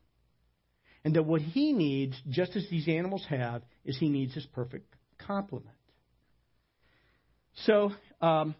And 1.04 1.14
that 1.14 1.24
what 1.24 1.42
he 1.42 1.72
needs, 1.72 2.16
just 2.30 2.56
as 2.56 2.66
these 2.70 2.88
animals 2.88 3.24
have, 3.28 3.62
is 3.84 3.98
he 3.98 4.08
needs 4.08 4.34
his 4.34 4.46
perfect 4.46 4.92
complement. 5.18 5.76
So, 7.66 7.92
um, 8.20 8.54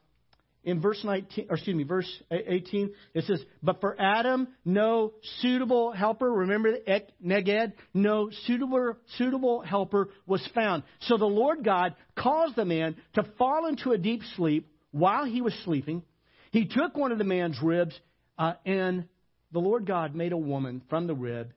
in 0.65 0.81
verse 0.81 1.01
19, 1.05 1.47
or 1.51 1.57
excuse 1.57 1.77
me, 1.77 1.85
verse 1.85 2.11
18, 2.31 2.93
it 3.13 3.25
says, 3.25 3.43
But 3.63 3.81
for 3.81 3.97
Adam, 4.01 4.49
no 4.65 5.13
suitable 5.41 5.93
helper, 5.93 6.31
remember 6.31 6.75
ek 6.87 7.09
neged, 7.25 7.75
no 7.93 8.31
suitable, 8.47 8.97
suitable 9.19 9.61
helper 9.61 10.09
was 10.27 10.47
found. 10.55 10.85
So 11.01 11.19
the 11.19 11.27
Lord 11.27 11.65
God 11.65 11.95
caused 12.17 12.57
the 12.57 12.65
man 12.65 12.97
to 13.15 13.25
fall 13.37 13.67
into 13.67 13.93
a 13.93 13.99
deep 13.99 14.23
sleep 14.37 14.71
while 14.91 15.27
he 15.27 15.43
was 15.43 15.55
sleeping. 15.65 16.03
He 16.51 16.67
took 16.67 16.97
one 16.97 17.13
of 17.13 17.19
the 17.19 17.25
man's 17.25 17.61
ribs, 17.63 17.99
uh, 18.39 18.55
and 18.65 19.07
the 19.53 19.59
Lord 19.59 19.87
God 19.87 20.15
made 20.15 20.33
a 20.33 20.39
woman 20.39 20.81
from 20.89 21.07
the 21.07 21.15
rib 21.15 21.53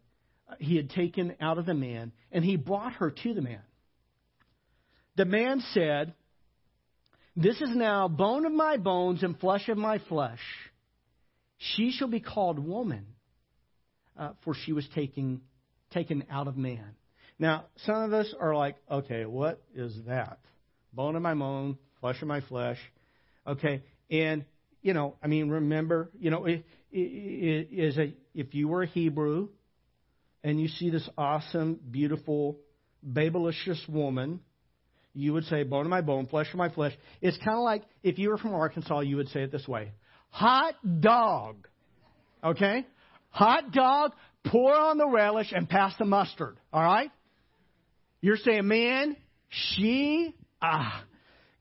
he 0.60 0.76
had 0.76 0.90
taken 0.90 1.36
out 1.42 1.58
of 1.58 1.66
the 1.66 1.74
man, 1.74 2.12
and 2.32 2.44
he 2.44 2.56
brought 2.56 2.94
her 2.94 3.12
to 3.12 3.34
the 3.34 3.42
man. 3.42 3.62
The 5.16 5.26
man 5.26 5.62
said, 5.74 6.14
this 7.36 7.60
is 7.62 7.70
now 7.76 8.08
bone 8.08 8.46
of 8.46 8.52
my 8.52 8.78
bones 8.78 9.24
and 9.24 9.40
flesh 9.40 9.68
of 9.70 9.78
my 9.78 10.00
flesh. 10.10 10.40
She 11.58 11.92
shall 11.92 12.08
be 12.08 12.20
called 12.20 12.60
woman, 12.60 13.06
uh, 14.18 14.32
for 14.44 14.54
she 14.54 14.74
was 14.74 14.88
taken, 14.96 15.42
taken 15.92 16.24
out 16.32 16.48
of 16.48 16.58
man. 16.58 16.96
Now, 17.40 17.66
some 17.86 17.96
of 17.96 18.14
us 18.14 18.34
are 18.40 18.56
like, 18.56 18.78
okay, 18.90 19.26
what 19.26 19.62
is 19.76 19.96
that? 20.08 20.40
Bone 20.94 21.16
of 21.16 21.22
my 21.22 21.34
bone, 21.34 21.78
flesh 22.00 22.22
of 22.22 22.28
my 22.28 22.42
flesh. 22.42 22.80
Okay, 23.46 23.84
and, 24.10 24.46
you 24.82 24.94
know, 24.94 25.16
I 25.22 25.28
mean, 25.28 25.50
remember, 25.50 26.10
you 26.20 26.32
know, 26.32 26.46
it, 26.46 26.66
it, 26.92 26.98
it 27.00 27.68
is 27.72 27.98
a, 27.98 28.14
if 28.34 28.54
you 28.54 28.68
were 28.68 28.84
a 28.84 28.88
Hebrew 28.88 29.50
and 30.48 30.62
you 30.62 30.70
see 30.70 30.90
this 30.90 31.08
awesome, 31.18 31.78
beautiful, 31.92 32.58
babylicious 33.06 33.78
woman, 33.90 34.40
you 35.14 35.34
would 35.34 35.44
say 35.44 35.64
bone 35.64 35.82
of 35.82 35.90
my 35.90 36.00
bone, 36.00 36.26
flesh 36.26 36.48
of 36.52 36.56
my 36.56 36.70
flesh. 36.70 36.94
It's 37.22 37.36
kind 37.40 37.58
of 37.58 37.66
like 37.66 37.84
if 38.02 38.18
you 38.18 38.30
were 38.30 38.38
from 38.38 38.54
Arkansas, 38.54 39.02
you 39.02 39.18
would 39.18 39.28
say 39.28 39.42
it 39.42 39.52
this 39.52 39.68
way 39.68 39.92
hot 40.30 40.76
dog. 41.02 41.68
Okay? 42.42 42.86
Hot 43.32 43.74
dog, 43.74 44.14
pour 44.46 44.74
on 44.74 44.98
the 44.98 45.10
relish 45.10 45.52
and 45.52 45.68
pass 45.68 45.94
the 46.00 46.06
mustard. 46.06 46.58
All 46.72 46.82
right? 46.82 47.12
You're 48.22 48.38
saying, 48.38 48.70
man, 48.70 49.18
she, 49.50 50.34
ah, 50.62 51.04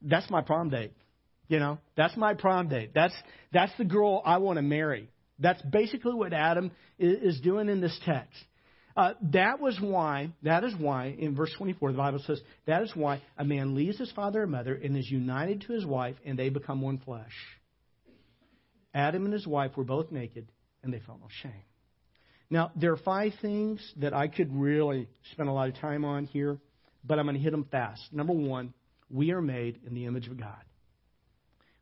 that's 0.00 0.30
my 0.30 0.42
prom 0.42 0.70
date. 0.70 0.92
You 1.48 1.58
know, 1.58 1.78
that's 1.96 2.16
my 2.16 2.34
prom 2.34 2.68
date. 2.68 2.92
That's, 2.94 3.14
that's 3.52 3.72
the 3.78 3.84
girl 3.84 4.22
I 4.24 4.38
want 4.38 4.58
to 4.58 4.62
marry. 4.62 5.10
That's 5.40 5.60
basically 5.62 6.14
what 6.14 6.32
Adam 6.32 6.70
is, 7.00 7.34
is 7.34 7.40
doing 7.40 7.68
in 7.68 7.80
this 7.80 7.98
text. 8.04 8.38
Uh, 8.96 9.12
that 9.20 9.60
was 9.60 9.78
why, 9.78 10.30
that 10.42 10.64
is 10.64 10.74
why, 10.78 11.14
in 11.18 11.34
verse 11.34 11.52
24, 11.58 11.92
the 11.92 11.98
Bible 11.98 12.20
says, 12.26 12.40
that 12.66 12.82
is 12.82 12.90
why 12.94 13.20
a 13.36 13.44
man 13.44 13.74
leaves 13.74 13.98
his 13.98 14.10
father 14.12 14.42
and 14.42 14.52
mother 14.52 14.74
and 14.74 14.96
is 14.96 15.10
united 15.10 15.60
to 15.62 15.74
his 15.74 15.84
wife, 15.84 16.16
and 16.24 16.38
they 16.38 16.48
become 16.48 16.80
one 16.80 16.98
flesh. 16.98 17.32
Adam 18.94 19.24
and 19.24 19.34
his 19.34 19.46
wife 19.46 19.76
were 19.76 19.84
both 19.84 20.10
naked, 20.10 20.50
and 20.82 20.94
they 20.94 21.00
felt 21.00 21.20
no 21.20 21.28
shame. 21.42 21.52
Now, 22.48 22.70
there 22.74 22.92
are 22.92 22.96
five 22.96 23.32
things 23.42 23.80
that 23.96 24.14
I 24.14 24.28
could 24.28 24.54
really 24.54 25.08
spend 25.32 25.50
a 25.50 25.52
lot 25.52 25.68
of 25.68 25.76
time 25.78 26.04
on 26.04 26.24
here, 26.24 26.58
but 27.04 27.18
I'm 27.18 27.26
going 27.26 27.36
to 27.36 27.42
hit 27.42 27.50
them 27.50 27.66
fast. 27.70 28.02
Number 28.12 28.32
one, 28.32 28.72
we 29.10 29.32
are 29.32 29.42
made 29.42 29.80
in 29.86 29.94
the 29.94 30.06
image 30.06 30.28
of 30.28 30.38
God. 30.38 30.62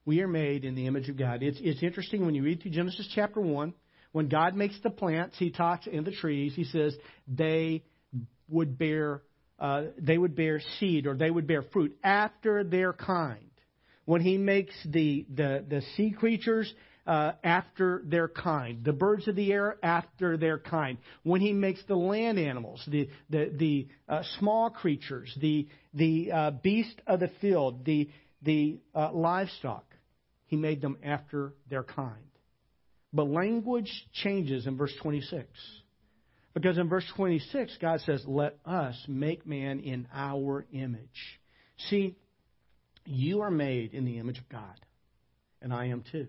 We 0.05 0.21
are 0.21 0.29
made 0.29 0.65
in 0.65 0.75
the 0.75 0.87
image 0.87 1.09
of 1.09 1.17
God. 1.17 1.43
It's, 1.43 1.59
it's 1.63 1.83
interesting 1.83 2.27
when 2.27 2.35
you 2.35 2.43
read 2.43 2.61
through 2.61 2.73
Genesis 2.73 3.09
chapter 3.15 3.41
1, 3.41 3.73
when 4.15 4.29
God 4.29 4.55
makes 4.55 4.79
the 4.81 4.91
plants, 4.91 5.35
He 5.41 5.51
talks 5.51 5.89
in 5.89 6.05
the 6.05 6.13
trees. 6.13 6.53
He 6.55 6.63
says 6.63 6.97
they 7.27 7.83
would 8.49 8.79
bear 8.79 9.23
uh, 9.59 9.87
they 9.99 10.17
would 10.17 10.37
bear 10.37 10.61
seed 10.79 11.09
or 11.09 11.17
they 11.17 11.31
would 11.31 11.49
bear 11.49 11.65
fruit 11.73 11.99
after 12.05 12.63
their 12.63 12.93
kind. 12.93 13.51
When 14.05 14.21
He 14.21 14.39
makes 14.39 14.73
the 14.87 15.27
the, 15.35 15.65
the 15.69 15.83
sea 15.97 16.13
creatures. 16.13 16.73
Uh, 17.07 17.33
after 17.45 18.01
their 18.07 18.29
kind, 18.29 18.83
the 18.83 18.91
birds 18.91 19.29
of 19.29 19.37
the 19.37 19.53
air 19.53 19.77
after 19.83 20.39
their 20.39 20.59
kind. 20.59 20.97
When 21.23 21.43
he 21.43 21.53
makes 21.53 21.85
the 21.87 21.97
land 21.97 22.39
animals, 22.39 22.83
the 22.89 23.11
the 23.29 23.53
the 23.55 23.89
uh, 24.09 24.23
small 24.39 24.71
creatures, 24.71 25.31
the 25.39 25.69
the 25.93 26.33
uh, 26.33 26.51
beast 26.53 26.99
of 27.07 27.21
the 27.21 27.31
field, 27.43 27.85
the 27.85 28.09
the 28.41 28.79
uh, 28.95 29.13
livestock, 29.13 29.85
he 30.47 30.57
made 30.57 30.81
them 30.81 30.97
after 31.05 31.53
their 31.69 31.83
kind. 31.83 32.25
But 33.15 33.29
language 33.29 33.91
changes 34.13 34.67
in 34.67 34.77
verse 34.77 34.93
26. 35.01 35.47
Because 36.53 36.79
in 36.79 36.89
verse 36.89 37.05
26, 37.17 37.79
God 37.81 38.01
says, 38.01 38.25
Let 38.27 38.59
us 38.67 38.97
make 39.07 39.47
man 39.47 39.79
in 39.81 40.09
our 40.13 40.67
image. 40.73 41.39
See, 41.89 42.17
you 43.07 43.43
are 43.43 43.51
made 43.51 43.95
in 43.95 44.05
the 44.05 44.19
image 44.19 44.39
of 44.39 44.49
God, 44.49 44.81
and 45.63 45.73
I 45.73 45.87
am 45.87 46.03
too. 46.11 46.27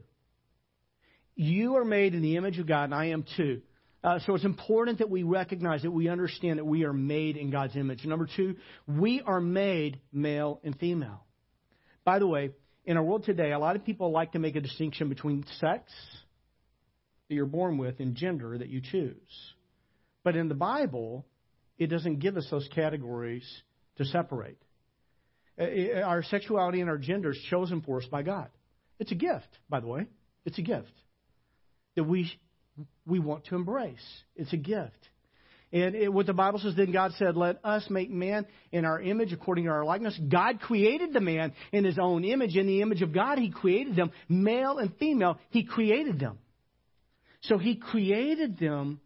You 1.35 1.77
are 1.77 1.85
made 1.85 2.13
in 2.13 2.21
the 2.21 2.37
image 2.37 2.59
of 2.59 2.67
God, 2.67 2.85
and 2.85 2.95
I 2.95 3.05
am 3.07 3.25
too. 3.35 3.61
Uh, 4.03 4.19
so 4.25 4.35
it's 4.35 4.45
important 4.45 4.99
that 4.99 5.09
we 5.09 5.23
recognize 5.23 5.81
that 5.81 5.91
we 5.91 6.07
understand 6.07 6.59
that 6.59 6.65
we 6.65 6.85
are 6.85 6.93
made 6.93 7.35
in 7.35 7.49
God's 7.49 7.75
image. 7.75 8.05
Number 8.05 8.27
two, 8.35 8.57
we 8.87 9.21
are 9.25 9.41
made 9.41 9.99
male 10.13 10.59
and 10.63 10.77
female. 10.77 11.23
By 12.03 12.19
the 12.19 12.27
way, 12.27 12.51
in 12.85 12.97
our 12.97 13.03
world 13.03 13.25
today, 13.25 13.51
a 13.51 13.59
lot 13.59 13.75
of 13.75 13.83
people 13.83 14.11
like 14.11 14.33
to 14.33 14.39
make 14.39 14.55
a 14.55 14.61
distinction 14.61 15.09
between 15.09 15.43
sex 15.59 15.91
that 17.27 17.35
you're 17.35 17.45
born 17.45 17.77
with 17.77 17.99
and 17.99 18.15
gender 18.15 18.57
that 18.57 18.69
you 18.69 18.81
choose. 18.81 19.53
But 20.23 20.35
in 20.35 20.47
the 20.47 20.55
Bible, 20.55 21.25
it 21.77 21.87
doesn't 21.87 22.19
give 22.19 22.37
us 22.37 22.47
those 22.49 22.67
categories 22.73 23.45
to 23.97 24.05
separate. 24.05 24.57
Uh, 25.59 26.01
our 26.01 26.23
sexuality 26.23 26.81
and 26.81 26.89
our 26.89 26.97
gender 26.97 27.31
is 27.31 27.39
chosen 27.49 27.81
for 27.81 27.99
us 27.99 28.05
by 28.07 28.21
God. 28.21 28.49
It's 28.99 29.11
a 29.11 29.15
gift, 29.15 29.47
by 29.69 29.79
the 29.79 29.87
way. 29.87 30.07
It's 30.45 30.57
a 30.57 30.61
gift 30.61 30.91
that 31.95 32.03
we 32.03 32.31
we 33.05 33.19
want 33.19 33.45
to 33.45 33.55
embrace. 33.55 34.05
It's 34.35 34.51
a 34.53 34.57
gift. 34.57 34.91
And 35.71 35.95
it, 35.95 36.11
what 36.11 36.25
the 36.25 36.33
Bible 36.33 36.59
says, 36.59 36.75
then 36.75 36.91
God 36.91 37.11
said, 37.17 37.35
Let 37.35 37.59
us 37.63 37.85
make 37.89 38.09
man 38.09 38.45
in 38.71 38.85
our 38.85 39.01
image 39.01 39.33
according 39.33 39.65
to 39.65 39.71
our 39.71 39.83
likeness. 39.83 40.17
God 40.29 40.59
created 40.61 41.13
the 41.13 41.21
man 41.21 41.53
in 41.71 41.83
his 41.83 41.97
own 41.99 42.23
image. 42.23 42.55
In 42.55 42.67
the 42.67 42.81
image 42.81 43.01
of 43.01 43.13
God, 43.13 43.39
he 43.39 43.49
created 43.49 43.95
them. 43.95 44.11
Male 44.29 44.77
and 44.77 44.95
female, 44.97 45.39
he 45.49 45.63
created 45.63 46.19
them. 46.19 46.37
So 47.47 47.57
he 47.57 47.75
created 47.75 48.57
them 48.57 48.99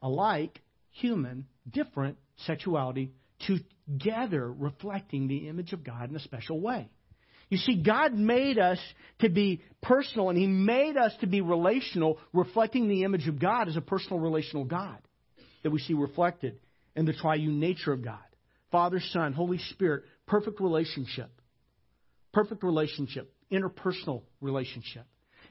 alike, 0.00 0.60
human, 0.90 1.46
different 1.68 2.18
sexuality, 2.46 3.12
together 3.46 4.52
reflecting 4.52 5.28
the 5.28 5.48
image 5.48 5.72
of 5.72 5.84
God 5.84 6.10
in 6.10 6.16
a 6.16 6.20
special 6.20 6.60
way. 6.60 6.88
You 7.48 7.58
see, 7.58 7.82
God 7.82 8.14
made 8.14 8.58
us 8.58 8.78
to 9.20 9.28
be 9.28 9.62
personal, 9.82 10.30
and 10.30 10.38
He 10.38 10.46
made 10.46 10.96
us 10.96 11.12
to 11.20 11.26
be 11.26 11.40
relational, 11.40 12.18
reflecting 12.32 12.88
the 12.88 13.04
image 13.04 13.28
of 13.28 13.38
God 13.38 13.68
as 13.68 13.76
a 13.76 13.80
personal, 13.80 14.18
relational 14.18 14.64
God 14.64 14.98
that 15.62 15.70
we 15.70 15.78
see 15.78 15.94
reflected 15.94 16.58
in 16.96 17.06
the 17.06 17.12
triune 17.12 17.60
nature 17.60 17.92
of 17.92 18.02
God 18.04 18.18
Father, 18.70 19.00
Son, 19.12 19.32
Holy 19.32 19.58
Spirit, 19.70 20.02
perfect 20.26 20.60
relationship. 20.60 21.30
Perfect 22.32 22.64
relationship, 22.64 23.32
interpersonal 23.52 24.22
relationship. 24.40 25.06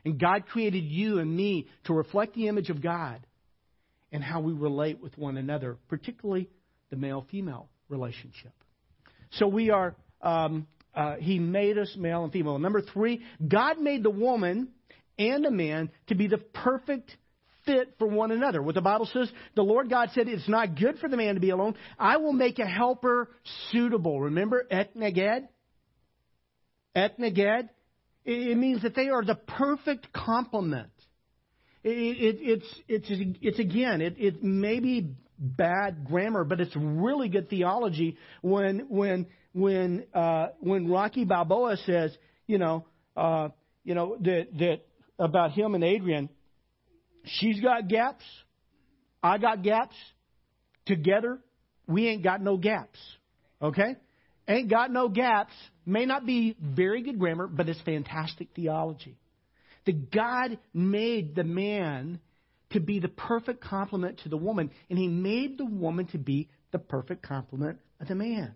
And 0.06 0.20
God 0.20 0.48
created 0.48 0.84
you 0.84 1.20
and 1.20 1.36
me 1.36 1.68
to 1.86 1.94
reflect 1.94 2.36
the 2.36 2.48
image 2.48 2.70
of 2.70 2.82
God 2.82 3.26
and 4.12 4.24
how 4.24 4.42
we 4.42 4.54
relate 4.54 5.02
with 5.02 5.18
one 5.18 5.38
another, 5.38 5.78
particularly 5.88 6.50
the 6.90 6.98
male 6.98 7.26
female 7.32 7.70
relationship. 7.90 8.52
So 9.32 9.48
we 9.48 9.70
are, 9.70 9.96
um, 10.22 10.68
uh, 10.94 11.16
He 11.16 11.40
made 11.40 11.78
us 11.78 11.96
male 11.98 12.24
and 12.24 12.32
female. 12.32 12.60
Number 12.60 12.82
three, 12.82 13.22
God 13.46 13.80
made 13.80 14.04
the 14.04 14.12
woman 14.12 14.70
and 15.18 15.44
the 15.44 15.52
man 15.52 15.90
to 16.08 16.16
be 16.16 16.28
the 16.28 16.38
perfect 16.38 17.16
fit 17.66 17.96
for 17.98 18.08
one 18.08 18.32
another. 18.32 18.62
What 18.62 18.76
the 18.76 18.82
Bible 18.82 19.10
says, 19.12 19.32
the 19.56 19.64
Lord 19.64 19.90
God 19.90 20.10
said, 20.14 20.28
It's 20.28 20.48
not 20.50 20.76
good 20.78 21.00
for 21.00 21.10
the 21.10 21.18
man 21.18 21.36
to 21.36 21.42
be 21.42 21.50
alone. 21.50 21.76
I 21.98 22.18
will 22.18 22.34
make 22.34 22.60
a 22.60 22.66
helper 22.66 23.30
suitable. 23.72 24.22
Remember 24.22 24.66
etneged? 24.72 25.48
Etneged? 26.96 27.70
It 28.26 28.58
means 28.58 28.84
that 28.84 28.96
they 28.96 29.10
are 29.10 29.24
the 29.24 29.36
perfect 29.36 30.14
complement. 30.14 30.92
It, 31.84 31.90
it, 31.90 32.38
it's, 32.40 32.76
it's, 32.88 33.06
it's 33.42 33.60
again, 33.60 34.02
it, 34.02 34.16
it 34.18 34.42
may 34.42 34.80
be 34.80 35.16
bad 35.38 36.06
grammar, 36.06 36.46
but 36.46 36.62
it's 36.62 36.74
really 36.76 37.28
good 37.28 37.50
theology 37.50 38.18
when, 38.42 38.86
when, 38.88 39.28
when, 39.52 40.06
uh, 40.14 40.48
when 40.60 40.90
Rocky 40.90 41.26
Balboa 41.26 41.76
says, 41.86 42.16
you 42.48 42.58
know, 42.58 42.86
uh, 43.18 43.50
you 43.84 43.96
know, 43.96 44.16
that, 44.22 44.48
that 44.58 44.82
about 45.20 45.52
him 45.52 45.76
and 45.76 45.84
Adrian, 45.84 46.30
she's 47.26 47.60
got 47.60 47.90
gaps, 47.90 48.24
I 49.22 49.38
got 49.38 49.64
gaps. 49.64 49.96
Together, 50.86 51.40
we 51.88 52.10
ain't 52.10 52.24
got 52.24 52.42
no 52.42 52.58
gaps. 52.58 53.00
Okay? 53.62 53.96
Ain't 54.48 54.70
got 54.70 54.92
no 54.92 55.08
gaps 55.10 55.54
may 55.86 56.06
not 56.06 56.26
be 56.26 56.56
very 56.62 57.02
good 57.02 57.20
grammar, 57.20 57.48
but 57.48 57.70
it's 57.70 57.82
fantastic 57.82 58.50
theology. 58.56 59.18
That 59.86 60.12
God 60.12 60.58
made 60.74 61.36
the 61.36 61.44
man 61.44 62.20
to 62.72 62.80
be 62.80 63.00
the 63.00 63.10
perfect 63.10 63.62
complement 63.62 64.20
to 64.24 64.30
the 64.30 64.38
woman, 64.38 64.72
and 64.90 64.98
he 64.98 65.08
made 65.08 65.58
the 65.58 65.66
woman 65.66 66.08
to 66.08 66.18
be 66.18 66.50
the 66.72 66.80
perfect 66.80 67.22
complement 67.24 67.80
of 68.00 68.08
the 68.08 68.16
man. 68.16 68.56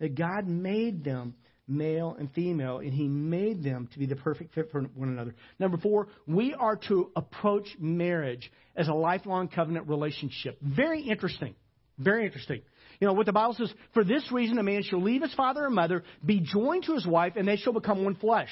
That 0.00 0.14
God 0.14 0.46
made 0.46 1.02
them 1.02 1.34
male 1.66 2.16
and 2.18 2.32
female, 2.32 2.78
and 2.78 2.92
he 2.92 3.08
made 3.08 3.62
them 3.62 3.88
to 3.92 3.98
be 3.98 4.06
the 4.06 4.16
perfect 4.16 4.54
fit 4.54 4.70
for 4.70 4.82
one 4.82 5.08
another. 5.08 5.34
Number 5.58 5.76
four, 5.76 6.08
we 6.26 6.54
are 6.54 6.76
to 6.88 7.10
approach 7.14 7.68
marriage 7.78 8.50
as 8.76 8.88
a 8.88 8.94
lifelong 8.94 9.48
covenant 9.48 9.88
relationship. 9.88 10.58
Very 10.62 11.02
interesting. 11.02 11.54
Very 11.98 12.24
interesting. 12.24 12.62
You 13.00 13.06
know 13.06 13.12
what 13.12 13.26
the 13.26 13.32
Bible 13.32 13.54
says? 13.54 13.72
For 13.94 14.02
this 14.02 14.30
reason, 14.32 14.58
a 14.58 14.62
man 14.62 14.82
shall 14.82 15.02
leave 15.02 15.22
his 15.22 15.34
father 15.34 15.64
and 15.64 15.74
mother, 15.74 16.02
be 16.24 16.40
joined 16.40 16.84
to 16.84 16.94
his 16.94 17.06
wife, 17.06 17.34
and 17.36 17.46
they 17.46 17.56
shall 17.56 17.72
become 17.72 18.04
one 18.04 18.16
flesh. 18.16 18.50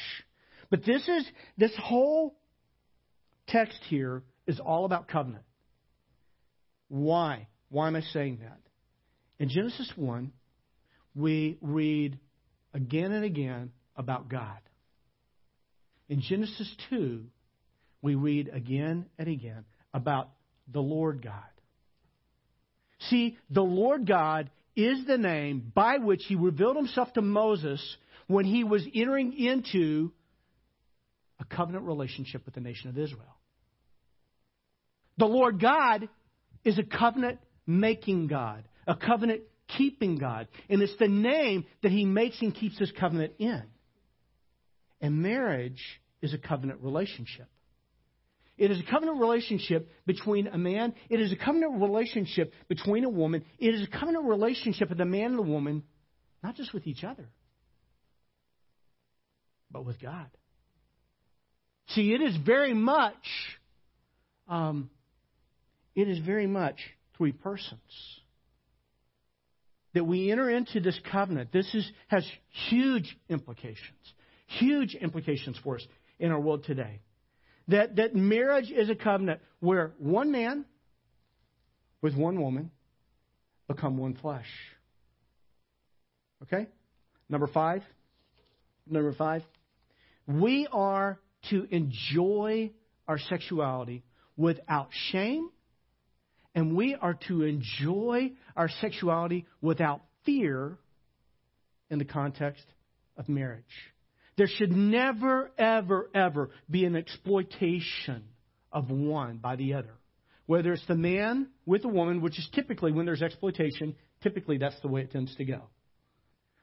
But 0.71 0.85
this 0.85 1.07
is 1.09 1.27
this 1.59 1.73
whole 1.77 2.37
text 3.49 3.79
here 3.89 4.23
is 4.47 4.61
all 4.61 4.85
about 4.85 5.09
covenant. 5.09 5.45
Why? 6.89 7.49
Why 7.71 7.89
am 7.89 7.97
I 7.97 8.01
saying 8.01 8.39
that? 8.43 8.61
In 9.39 9.49
Genesis 9.49 9.93
1, 9.97 10.33
we 11.15 11.59
read 11.61 12.19
again 12.73 13.13
and 13.13 13.25
again 13.25 13.73
about 13.97 14.29
God. 14.29 14.59
In 16.09 16.21
Genesis 16.21 16.73
2, 16.91 17.25
we 18.03 18.15
read 18.15 18.49
again 18.53 19.07
and 19.19 19.29
again 19.29 19.65
about 19.93 20.31
the 20.73 20.81
Lord 20.81 21.23
God. 21.23 21.43
See, 23.11 23.37
the 23.51 23.63
Lord 23.63 24.07
God 24.07 24.51
is 24.75 25.07
the 25.07 25.19
name 25.19 25.73
by 25.75 25.99
which 25.99 26.25
he 26.27 26.35
revealed 26.35 26.77
himself 26.77 27.13
to 27.15 27.23
Moses 27.23 27.97
when 28.27 28.45
he 28.45 28.65
was 28.65 28.87
entering 28.95 29.33
into 29.39 30.13
a 31.41 31.45
covenant 31.45 31.85
relationship 31.85 32.45
with 32.45 32.55
the 32.55 32.61
nation 32.61 32.91
of 32.91 32.99
Israel. 32.99 33.37
The 35.19 35.27
Lord 35.27 35.61
God 35.61 36.09
is 36.65 36.79
a 36.79 36.83
covenant 36.83 37.39
making 37.67 38.27
God, 38.27 38.69
a 38.87 38.95
covenant 38.95 39.43
keeping 39.79 40.19
God. 40.19 40.49
And 40.69 40.83
it's 40.83 40.97
the 40.99 41.09
name 41.09 41.67
that 41.83 41.93
he 41.93 42.05
makes 42.05 42.41
and 42.41 42.55
keeps 42.55 42.79
his 42.79 42.93
covenant 42.93 43.35
in. 43.39 43.63
And 45.01 45.23
marriage 45.23 45.83
is 46.23 46.35
a 46.35 46.39
covenant 46.39 46.81
relationship. 46.83 47.49
It 48.59 48.71
is 48.71 48.81
a 48.81 48.91
covenant 48.91 49.21
relationship 49.21 49.91
between 50.07 50.47
a 50.47 50.57
man. 50.57 50.95
It 51.11 51.21
is 51.21 51.31
a 51.31 51.37
covenant 51.37 51.81
relationship 51.81 52.55
between 52.69 53.05
a 53.05 53.09
woman. 53.09 53.45
It 53.59 53.75
is 53.75 53.83
a 53.83 53.99
covenant 53.99 54.25
relationship 54.25 54.91
of 54.91 54.97
the 54.97 55.05
man 55.05 55.31
and 55.33 55.39
the 55.39 55.43
woman, 55.43 55.83
not 56.43 56.57
just 56.57 56.73
with 56.73 56.87
each 56.87 57.05
other, 57.05 57.29
but 59.71 59.85
with 59.85 60.01
God. 60.01 60.29
See, 61.89 62.13
it 62.13 62.23
is 62.23 62.37
very 62.45 62.73
much, 62.73 63.15
um, 64.49 64.91
it 65.95 66.09
is 66.09 66.19
very 66.19 66.47
much 66.47 66.77
three 67.17 67.33
persons 67.33 67.81
that 69.93 70.05
we 70.05 70.31
enter 70.31 70.51
into 70.51 70.81
this 70.81 70.99
covenant. 71.11 71.53
This 71.53 71.73
is, 71.75 71.91
has 72.09 72.27
huge 72.69 73.17
implications, 73.29 74.15
huge 74.47 74.95
implications 74.95 75.59
for 75.63 75.77
us 75.77 75.87
in 76.19 76.33
our 76.33 76.41
world 76.41 76.65
today. 76.65 77.01
That, 77.69 77.97
that 77.97 78.15
marriage 78.15 78.71
is 78.71 78.89
a 78.91 78.95
covenant 78.95 79.41
where 79.61 79.93
one 79.99 80.31
man 80.31 80.65
with 82.01 82.15
one 82.15 82.41
woman 82.41 82.71
become 83.67 83.97
one 83.97 84.15
flesh. 84.15 84.47
Okay? 86.45 86.69
Number 87.29 87.49
five. 87.49 87.83
Number 88.87 89.13
five. 89.13 89.43
We 90.29 90.69
are 90.73 91.19
to 91.51 91.67
enjoy 91.71 92.71
our 93.09 93.19
sexuality 93.19 94.05
without 94.37 94.89
shame, 95.11 95.51
and 96.55 96.77
we 96.77 96.95
are 96.95 97.15
to 97.29 97.43
enjoy 97.43 98.33
our 98.57 98.69
sexuality 98.81 99.47
without 99.61 100.03
fear 100.25 100.79
in 101.91 101.99
the 101.99 102.05
context 102.05 102.65
of 103.17 103.29
marriage. 103.29 103.65
There 104.37 104.49
should 104.49 104.73
never, 104.73 105.51
ever, 105.57 106.11
ever 106.15 106.51
be 106.71 106.85
an 106.85 106.95
exploitation 106.97 108.25
of 108.71 108.91
one 108.91 109.39
by 109.39 109.57
the 109.57 109.75
other. 109.75 109.95
Whether 110.45 110.73
it's 110.73 110.87
the 110.87 110.95
man 110.95 111.49
with 111.65 111.83
the 111.83 111.89
woman, 111.89 112.21
which 112.21 112.39
is 112.39 112.49
typically 112.55 112.93
when 112.93 113.07
there's 113.07 113.23
exploitation, 113.23 113.97
typically 114.23 114.59
that's 114.59 114.79
the 114.81 114.89
way 114.89 115.01
it 115.01 115.11
tends 115.11 115.35
to 115.37 115.45
go. 115.45 115.63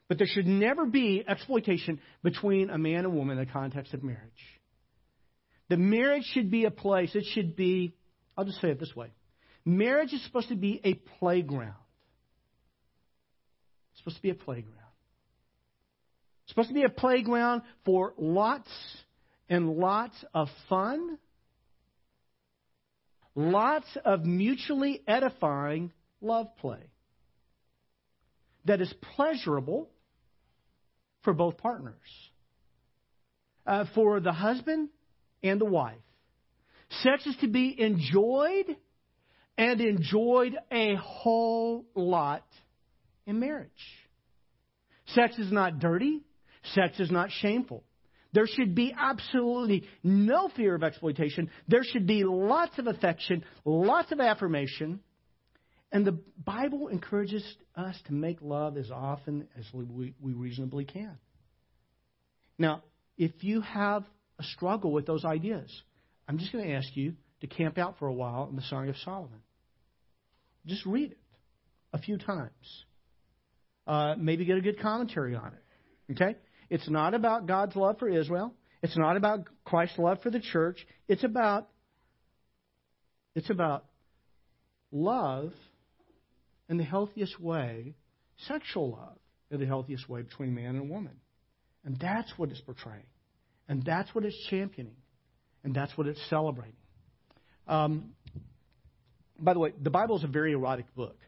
But 0.07 0.19
there 0.19 0.27
should 0.27 0.47
never 0.47 0.85
be 0.85 1.23
exploitation 1.27 1.99
between 2.23 2.69
a 2.69 2.77
man 2.77 3.05
and 3.05 3.13
woman 3.13 3.37
in 3.37 3.45
the 3.45 3.51
context 3.51 3.93
of 3.93 4.03
marriage. 4.03 4.21
The 5.69 5.77
marriage 5.77 6.25
should 6.33 6.51
be 6.51 6.65
a 6.65 6.71
place, 6.71 7.15
it 7.15 7.25
should 7.33 7.55
be, 7.55 7.95
I'll 8.37 8.45
just 8.45 8.61
say 8.61 8.69
it 8.69 8.79
this 8.79 8.95
way 8.95 9.07
marriage 9.65 10.13
is 10.13 10.23
supposed 10.25 10.49
to 10.49 10.55
be 10.55 10.81
a 10.83 10.93
playground. 11.19 11.73
It's 13.91 13.99
supposed 13.99 14.17
to 14.17 14.21
be 14.21 14.29
a 14.29 14.35
playground. 14.35 14.82
It's 16.43 16.51
supposed 16.51 16.69
to 16.69 16.73
be 16.73 16.83
a 16.83 16.89
playground 16.89 17.61
for 17.85 18.13
lots 18.17 18.69
and 19.49 19.77
lots 19.77 20.15
of 20.33 20.49
fun, 20.69 21.17
lots 23.35 23.87
of 24.03 24.25
mutually 24.25 25.01
edifying 25.07 25.91
love 26.21 26.47
play 26.57 26.89
that 28.65 28.81
is 28.81 28.93
pleasurable 29.15 29.89
for 31.23 31.33
both 31.33 31.57
partners, 31.57 31.95
uh, 33.65 33.85
for 33.95 34.19
the 34.19 34.31
husband 34.31 34.89
and 35.41 35.59
the 35.59 35.65
wife. 35.65 35.95
Sex 37.01 37.25
is 37.25 37.35
to 37.37 37.47
be 37.47 37.75
enjoyed 37.79 38.75
and 39.57 39.81
enjoyed 39.81 40.57
a 40.71 40.95
whole 40.95 41.85
lot 41.95 42.45
in 43.25 43.39
marriage. 43.39 43.69
Sex 45.07 45.37
is 45.37 45.51
not 45.51 45.79
dirty. 45.79 46.21
Sex 46.73 46.99
is 46.99 47.11
not 47.11 47.29
shameful. 47.31 47.83
There 48.33 48.47
should 48.47 48.73
be 48.73 48.93
absolutely 48.97 49.83
no 50.03 50.49
fear 50.55 50.73
of 50.73 50.83
exploitation. 50.83 51.51
There 51.67 51.83
should 51.83 52.07
be 52.07 52.23
lots 52.23 52.79
of 52.79 52.87
affection, 52.87 53.43
lots 53.63 54.11
of 54.11 54.19
affirmation. 54.19 55.01
And 55.91 56.05
the 56.05 56.19
Bible 56.43 56.87
encourages 56.87 57.45
us 57.75 57.95
to 58.07 58.13
make 58.13 58.41
love 58.41 58.77
as 58.77 58.89
often 58.89 59.47
as 59.57 59.65
we, 59.71 60.15
we 60.19 60.33
reasonably 60.33 60.85
can. 60.85 61.17
Now, 62.57 62.81
if 63.17 63.31
you 63.43 63.61
have 63.61 64.03
a 64.39 64.43
struggle 64.43 64.91
with 64.91 65.05
those 65.05 65.23
ideas, 65.23 65.69
I'm 66.27 66.39
just 66.39 66.51
going 66.51 66.65
to 66.65 66.73
ask 66.73 66.87
you 66.95 67.13
to 67.41 67.47
camp 67.47 67.77
out 67.77 67.99
for 67.99 68.07
a 68.07 68.13
while 68.13 68.47
in 68.49 68.55
the 68.55 68.63
Song 68.63 68.89
of 68.89 68.97
Solomon. 68.97 69.41
Just 70.65 70.85
read 70.87 71.11
it 71.11 71.19
a 71.91 71.99
few 71.99 72.17
times. 72.17 72.49
Uh, 73.85 74.15
maybe 74.17 74.45
get 74.45 74.57
a 74.57 74.61
good 74.61 74.79
commentary 74.79 75.35
on 75.35 75.51
it. 75.53 76.13
Okay? 76.13 76.35
It's 76.73 76.89
not 76.89 77.13
about 77.13 77.45
God's 77.45 77.75
love 77.75 77.99
for 77.99 78.09
Israel. 78.09 78.51
It's 78.81 78.97
not 78.97 79.15
about 79.15 79.41
Christ's 79.63 79.99
love 79.99 80.23
for 80.23 80.31
the 80.31 80.39
church. 80.39 80.83
It's 81.07 81.23
about 81.23 81.69
it's 83.35 83.51
about 83.51 83.85
love 84.91 85.53
in 86.67 86.77
the 86.77 86.83
healthiest 86.83 87.39
way, 87.39 87.93
sexual 88.47 88.89
love 88.89 89.19
in 89.51 89.59
the 89.59 89.67
healthiest 89.67 90.09
way 90.09 90.23
between 90.23 90.55
man 90.55 90.75
and 90.75 90.89
woman. 90.89 91.13
And 91.85 91.95
that's 91.99 92.33
what 92.37 92.49
it's 92.49 92.61
portraying. 92.61 93.05
And 93.69 93.83
that's 93.83 94.13
what 94.15 94.25
it's 94.25 94.47
championing. 94.49 94.95
And 95.63 95.75
that's 95.75 95.95
what 95.95 96.07
it's 96.07 96.21
celebrating. 96.27 96.73
Um, 97.67 98.13
by 99.37 99.53
the 99.53 99.59
way, 99.59 99.73
the 99.79 99.91
Bible 99.91 100.17
is 100.17 100.23
a 100.23 100.27
very 100.27 100.53
erotic 100.53 100.87
book. 100.95 101.19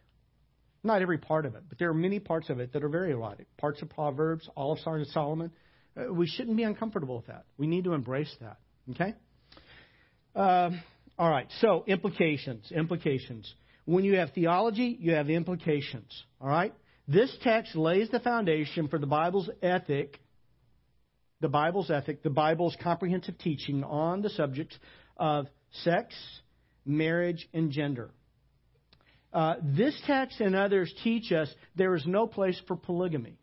Not 0.85 1.01
every 1.01 1.17
part 1.17 1.47
of 1.47 1.55
it, 1.55 1.63
but 1.67 1.79
there 1.79 1.89
are 1.89 1.95
many 1.95 2.19
parts 2.19 2.49
of 2.51 2.59
it 2.59 2.71
that 2.73 2.83
are 2.83 2.89
very 2.89 3.11
erotic. 3.11 3.47
Parts 3.57 3.81
of 3.81 3.89
Proverbs, 3.89 4.47
all 4.55 4.73
of 4.73 4.79
Song 4.79 5.01
of 5.01 5.07
Solomon. 5.07 5.51
Uh, 5.97 6.13
we 6.13 6.27
shouldn't 6.27 6.55
be 6.55 6.63
uncomfortable 6.63 7.17
with 7.17 7.25
that. 7.27 7.45
We 7.57 7.65
need 7.65 7.85
to 7.85 7.93
embrace 7.93 8.33
that. 8.39 8.57
Okay? 8.91 9.15
Uh, 10.35 10.69
All 11.17 11.29
right, 11.29 11.47
so 11.59 11.83
implications. 11.87 12.71
Implications. 12.71 13.51
When 13.85 14.03
you 14.03 14.17
have 14.17 14.31
theology, 14.33 14.95
you 14.99 15.13
have 15.13 15.29
implications. 15.29 16.23
All 16.39 16.49
right? 16.49 16.73
This 17.07 17.35
text 17.41 17.75
lays 17.75 18.09
the 18.09 18.19
foundation 18.19 18.87
for 18.87 18.99
the 18.99 19.07
Bible's 19.07 19.49
ethic, 19.63 20.19
the 21.41 21.47
Bible's 21.47 21.89
ethic, 21.89 22.21
the 22.21 22.29
Bible's 22.29 22.75
comprehensive 22.83 23.37
teaching 23.37 23.83
on 23.83 24.21
the 24.21 24.29
subjects 24.29 24.77
of 25.17 25.47
sex, 25.83 26.13
marriage, 26.85 27.47
and 27.53 27.71
gender. 27.71 28.11
Uh, 29.35 29.55
this 29.61 29.93
text 30.07 30.39
and 30.39 30.55
others 30.55 30.93
teach 31.03 31.33
us 31.33 31.53
there 31.75 31.93
is 31.93 32.05
no 32.07 32.25
place 32.25 32.59
for 32.67 32.77
polygamy. 32.77 33.37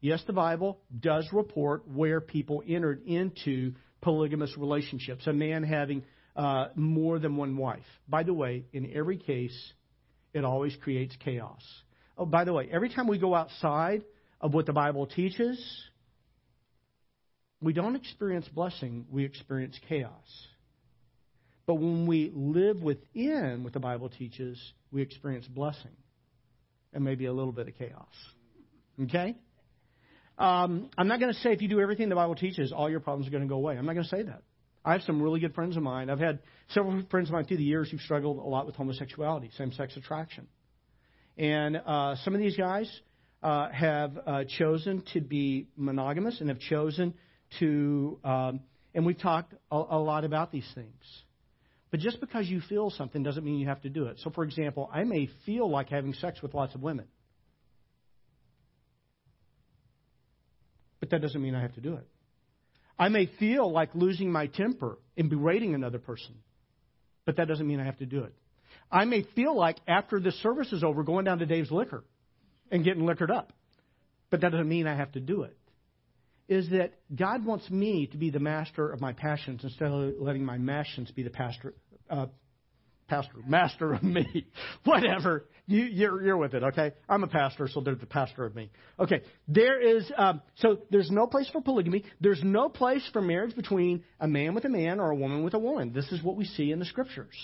Yes, 0.00 0.20
the 0.26 0.32
Bible 0.32 0.80
does 0.98 1.28
report 1.32 1.86
where 1.86 2.20
people 2.20 2.64
entered 2.66 3.02
into 3.06 3.74
polygamous 4.00 4.58
relationships, 4.58 5.24
a 5.28 5.32
man 5.32 5.62
having 5.62 6.02
uh, 6.34 6.66
more 6.74 7.20
than 7.20 7.36
one 7.36 7.56
wife. 7.56 7.86
By 8.08 8.24
the 8.24 8.34
way, 8.34 8.64
in 8.72 8.92
every 8.92 9.18
case, 9.18 9.56
it 10.34 10.44
always 10.44 10.74
creates 10.82 11.14
chaos. 11.24 11.62
Oh, 12.16 12.26
by 12.26 12.42
the 12.42 12.52
way, 12.52 12.68
every 12.70 12.88
time 12.88 13.06
we 13.06 13.18
go 13.18 13.36
outside 13.36 14.02
of 14.40 14.52
what 14.52 14.66
the 14.66 14.72
Bible 14.72 15.06
teaches, 15.06 15.64
we 17.60 17.72
don't 17.72 17.94
experience 17.94 18.48
blessing, 18.48 19.06
we 19.12 19.24
experience 19.24 19.78
chaos. 19.88 20.26
But 21.68 21.74
when 21.74 22.06
we 22.06 22.32
live 22.34 22.80
within 22.80 23.62
what 23.62 23.74
the 23.74 23.78
Bible 23.78 24.08
teaches, 24.08 24.58
we 24.90 25.02
experience 25.02 25.46
blessing 25.46 25.90
and 26.94 27.04
maybe 27.04 27.26
a 27.26 27.32
little 27.32 27.52
bit 27.52 27.68
of 27.68 27.76
chaos. 27.76 28.06
Okay? 29.02 29.36
Um, 30.38 30.88
I'm 30.96 31.08
not 31.08 31.20
going 31.20 31.30
to 31.30 31.38
say 31.40 31.52
if 31.52 31.60
you 31.60 31.68
do 31.68 31.78
everything 31.78 32.08
the 32.08 32.14
Bible 32.14 32.36
teaches, 32.36 32.72
all 32.72 32.88
your 32.88 33.00
problems 33.00 33.28
are 33.28 33.30
going 33.30 33.42
to 33.42 33.48
go 33.50 33.56
away. 33.56 33.76
I'm 33.76 33.84
not 33.84 33.92
going 33.92 34.04
to 34.04 34.08
say 34.08 34.22
that. 34.22 34.44
I 34.82 34.92
have 34.92 35.02
some 35.02 35.20
really 35.20 35.40
good 35.40 35.54
friends 35.54 35.76
of 35.76 35.82
mine. 35.82 36.08
I've 36.08 36.18
had 36.18 36.38
several 36.68 37.02
friends 37.10 37.28
of 37.28 37.34
mine 37.34 37.44
through 37.44 37.58
the 37.58 37.64
years 37.64 37.90
who've 37.90 38.00
struggled 38.00 38.38
a 38.38 38.48
lot 38.48 38.64
with 38.64 38.74
homosexuality, 38.74 39.50
same 39.58 39.72
sex 39.72 39.94
attraction. 39.94 40.46
And 41.36 41.76
uh, 41.76 42.16
some 42.24 42.34
of 42.34 42.40
these 42.40 42.56
guys 42.56 42.90
uh, 43.42 43.68
have 43.68 44.18
uh, 44.26 44.44
chosen 44.56 45.02
to 45.12 45.20
be 45.20 45.66
monogamous 45.76 46.40
and 46.40 46.48
have 46.48 46.60
chosen 46.60 47.12
to, 47.58 48.18
um, 48.24 48.60
and 48.94 49.04
we've 49.04 49.20
talked 49.20 49.52
a, 49.70 49.76
a 49.76 49.98
lot 49.98 50.24
about 50.24 50.50
these 50.50 50.66
things. 50.74 50.94
But 51.90 52.00
just 52.00 52.20
because 52.20 52.46
you 52.48 52.60
feel 52.60 52.90
something 52.90 53.22
doesn't 53.22 53.44
mean 53.44 53.58
you 53.58 53.68
have 53.68 53.80
to 53.82 53.88
do 53.88 54.06
it. 54.06 54.18
So, 54.22 54.30
for 54.30 54.44
example, 54.44 54.90
I 54.92 55.04
may 55.04 55.28
feel 55.46 55.70
like 55.70 55.88
having 55.88 56.12
sex 56.14 56.42
with 56.42 56.54
lots 56.54 56.74
of 56.74 56.82
women, 56.82 57.06
but 61.00 61.10
that 61.10 61.22
doesn't 61.22 61.40
mean 61.40 61.54
I 61.54 61.62
have 61.62 61.74
to 61.74 61.80
do 61.80 61.94
it. 61.94 62.06
I 62.98 63.08
may 63.08 63.26
feel 63.38 63.70
like 63.70 63.94
losing 63.94 64.30
my 64.30 64.48
temper 64.48 64.98
and 65.16 65.30
berating 65.30 65.74
another 65.74 65.98
person, 65.98 66.34
but 67.24 67.36
that 67.36 67.48
doesn't 67.48 67.66
mean 67.66 67.80
I 67.80 67.84
have 67.84 67.98
to 67.98 68.06
do 68.06 68.24
it. 68.24 68.34
I 68.90 69.04
may 69.04 69.22
feel 69.34 69.56
like 69.56 69.76
after 69.86 70.18
the 70.18 70.32
service 70.32 70.72
is 70.72 70.82
over, 70.82 71.02
going 71.02 71.24
down 71.24 71.38
to 71.38 71.46
Dave's 71.46 71.70
Liquor 71.70 72.04
and 72.70 72.84
getting 72.84 73.06
liquored 73.06 73.30
up, 73.30 73.52
but 74.30 74.40
that 74.40 74.50
doesn't 74.50 74.68
mean 74.68 74.86
I 74.86 74.96
have 74.96 75.12
to 75.12 75.20
do 75.20 75.42
it. 75.42 75.57
Is 76.48 76.70
that 76.70 76.94
God 77.14 77.44
wants 77.44 77.68
me 77.70 78.06
to 78.06 78.16
be 78.16 78.30
the 78.30 78.40
master 78.40 78.90
of 78.90 79.00
my 79.00 79.12
passions 79.12 79.62
instead 79.62 79.90
of 79.90 80.14
letting 80.18 80.44
my 80.44 80.58
passions 80.58 81.10
be 81.10 81.22
the 81.22 81.30
pastor, 81.30 81.74
uh, 82.08 82.26
pastor, 83.08 83.34
master 83.46 83.92
of 83.92 84.02
me. 84.02 84.46
Whatever. 84.84 85.46
You, 85.66 85.82
you're, 85.84 86.22
you're 86.22 86.36
with 86.36 86.54
it, 86.54 86.62
okay? 86.62 86.92
I'm 87.08 87.24
a 87.24 87.26
pastor, 87.26 87.68
so 87.70 87.80
they're 87.80 87.94
the 87.94 88.06
pastor 88.06 88.46
of 88.46 88.54
me. 88.54 88.70
Okay. 88.98 89.22
There 89.46 89.80
is, 89.96 90.10
um, 90.16 90.40
so 90.56 90.78
there's 90.90 91.10
no 91.10 91.26
place 91.26 91.48
for 91.50 91.60
polygamy. 91.60 92.04
There's 92.20 92.42
no 92.42 92.70
place 92.70 93.06
for 93.12 93.20
marriage 93.20 93.54
between 93.54 94.04
a 94.20 94.28
man 94.28 94.54
with 94.54 94.64
a 94.64 94.70
man 94.70 95.00
or 95.00 95.10
a 95.10 95.16
woman 95.16 95.42
with 95.42 95.54
a 95.54 95.58
woman. 95.58 95.92
This 95.92 96.10
is 96.12 96.22
what 96.22 96.36
we 96.36 96.44
see 96.44 96.70
in 96.70 96.78
the 96.78 96.86
scriptures. 96.86 97.36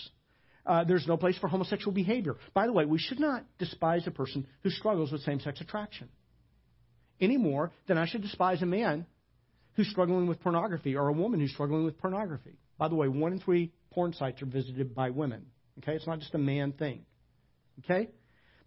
Uh, 0.64 0.84
there's 0.84 1.06
no 1.06 1.18
place 1.18 1.36
for 1.38 1.48
homosexual 1.48 1.92
behavior. 1.92 2.36
By 2.54 2.66
the 2.66 2.72
way, 2.72 2.86
we 2.86 2.98
should 2.98 3.20
not 3.20 3.44
despise 3.58 4.06
a 4.06 4.10
person 4.10 4.46
who 4.62 4.70
struggles 4.70 5.12
with 5.12 5.20
same 5.22 5.40
sex 5.40 5.60
attraction 5.60 6.08
any 7.20 7.36
more 7.36 7.72
than 7.86 7.98
I 7.98 8.06
should 8.06 8.22
despise 8.22 8.62
a 8.62 8.66
man 8.66 9.06
who's 9.74 9.88
struggling 9.88 10.26
with 10.26 10.40
pornography 10.40 10.96
or 10.96 11.08
a 11.08 11.12
woman 11.12 11.40
who's 11.40 11.52
struggling 11.52 11.84
with 11.84 11.98
pornography. 11.98 12.58
By 12.78 12.88
the 12.88 12.94
way, 12.94 13.08
one 13.08 13.32
in 13.32 13.40
three 13.40 13.72
porn 13.92 14.12
sites 14.12 14.42
are 14.42 14.46
visited 14.46 14.94
by 14.94 15.10
women. 15.10 15.46
Okay, 15.78 15.92
it's 15.92 16.06
not 16.06 16.20
just 16.20 16.34
a 16.34 16.38
man 16.38 16.72
thing. 16.72 17.04
Okay, 17.84 18.08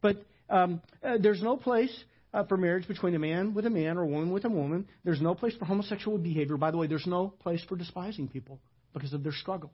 but 0.02 0.18
um, 0.50 0.82
uh, 1.04 1.18
there's 1.22 1.42
no 1.42 1.56
place 1.56 1.94
uh, 2.34 2.44
for 2.44 2.58
marriage 2.58 2.88
between 2.88 3.16
a 3.16 3.20
man 3.20 3.54
with 3.54 3.66
a 3.66 3.70
man 3.70 3.98
or 3.98 4.04
a 4.04 4.08
woman 4.08 4.32
with 4.32 4.46
a 4.46 4.50
woman. 4.50 4.88
There's 5.04 5.22
no 5.22 5.34
place 5.34 5.56
for 5.58 5.66
homosexual 5.66 6.18
behavior. 6.18 6.58
By 6.58 6.72
the 6.72 6.78
way, 6.78 6.88
there's 6.88 7.08
no 7.08 7.30
place 7.40 7.64
for 7.68 7.76
despising 7.76 8.28
people 8.28 8.60
because 8.94 9.14
of 9.14 9.24
their 9.24 9.32
struggles. 9.32 9.72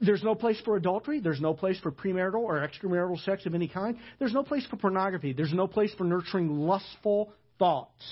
There's 0.00 0.22
no 0.22 0.34
place 0.34 0.60
for 0.64 0.76
adultery. 0.76 1.20
There's 1.20 1.40
no 1.40 1.54
place 1.54 1.78
for 1.80 1.90
premarital 1.90 2.40
or 2.40 2.66
extramarital 2.66 3.22
sex 3.24 3.46
of 3.46 3.54
any 3.54 3.68
kind. 3.68 3.96
There's 4.18 4.34
no 4.34 4.42
place 4.42 4.66
for 4.66 4.76
pornography. 4.76 5.32
There's 5.32 5.52
no 5.52 5.66
place 5.66 5.92
for 5.94 6.04
nurturing 6.04 6.50
lustful 6.50 7.32
thoughts 7.62 8.02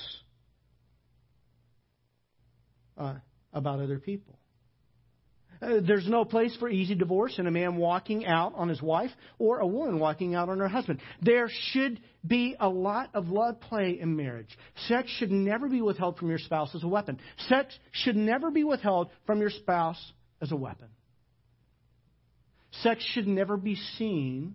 uh, 2.96 3.14
about 3.52 3.80
other 3.80 3.98
people. 3.98 4.38
Uh, 5.60 5.80
there's 5.84 6.06
no 6.06 6.24
place 6.24 6.56
for 6.60 6.68
easy 6.68 6.94
divorce 6.94 7.36
in 7.36 7.48
a 7.48 7.50
man 7.50 7.74
walking 7.74 8.24
out 8.24 8.52
on 8.54 8.68
his 8.68 8.80
wife 8.80 9.10
or 9.40 9.58
a 9.58 9.66
woman 9.66 9.98
walking 9.98 10.36
out 10.36 10.48
on 10.48 10.60
her 10.60 10.68
husband. 10.68 11.00
There 11.20 11.48
should 11.72 11.98
be 12.24 12.54
a 12.60 12.68
lot 12.68 13.10
of 13.12 13.26
love 13.26 13.60
play 13.60 13.98
in 14.00 14.14
marriage. 14.14 14.56
Sex 14.86 15.10
should 15.18 15.32
never 15.32 15.68
be 15.68 15.82
withheld 15.82 16.16
from 16.16 16.28
your 16.28 16.38
spouse 16.38 16.72
as 16.76 16.84
a 16.84 16.88
weapon. 16.88 17.18
Sex 17.48 17.76
should 17.90 18.14
never 18.14 18.52
be 18.52 18.62
withheld 18.62 19.10
from 19.26 19.40
your 19.40 19.50
spouse 19.50 20.00
as 20.40 20.52
a 20.52 20.56
weapon. 20.56 20.86
Sex 22.82 23.02
should 23.14 23.26
never 23.26 23.56
be 23.56 23.74
seen 23.98 24.54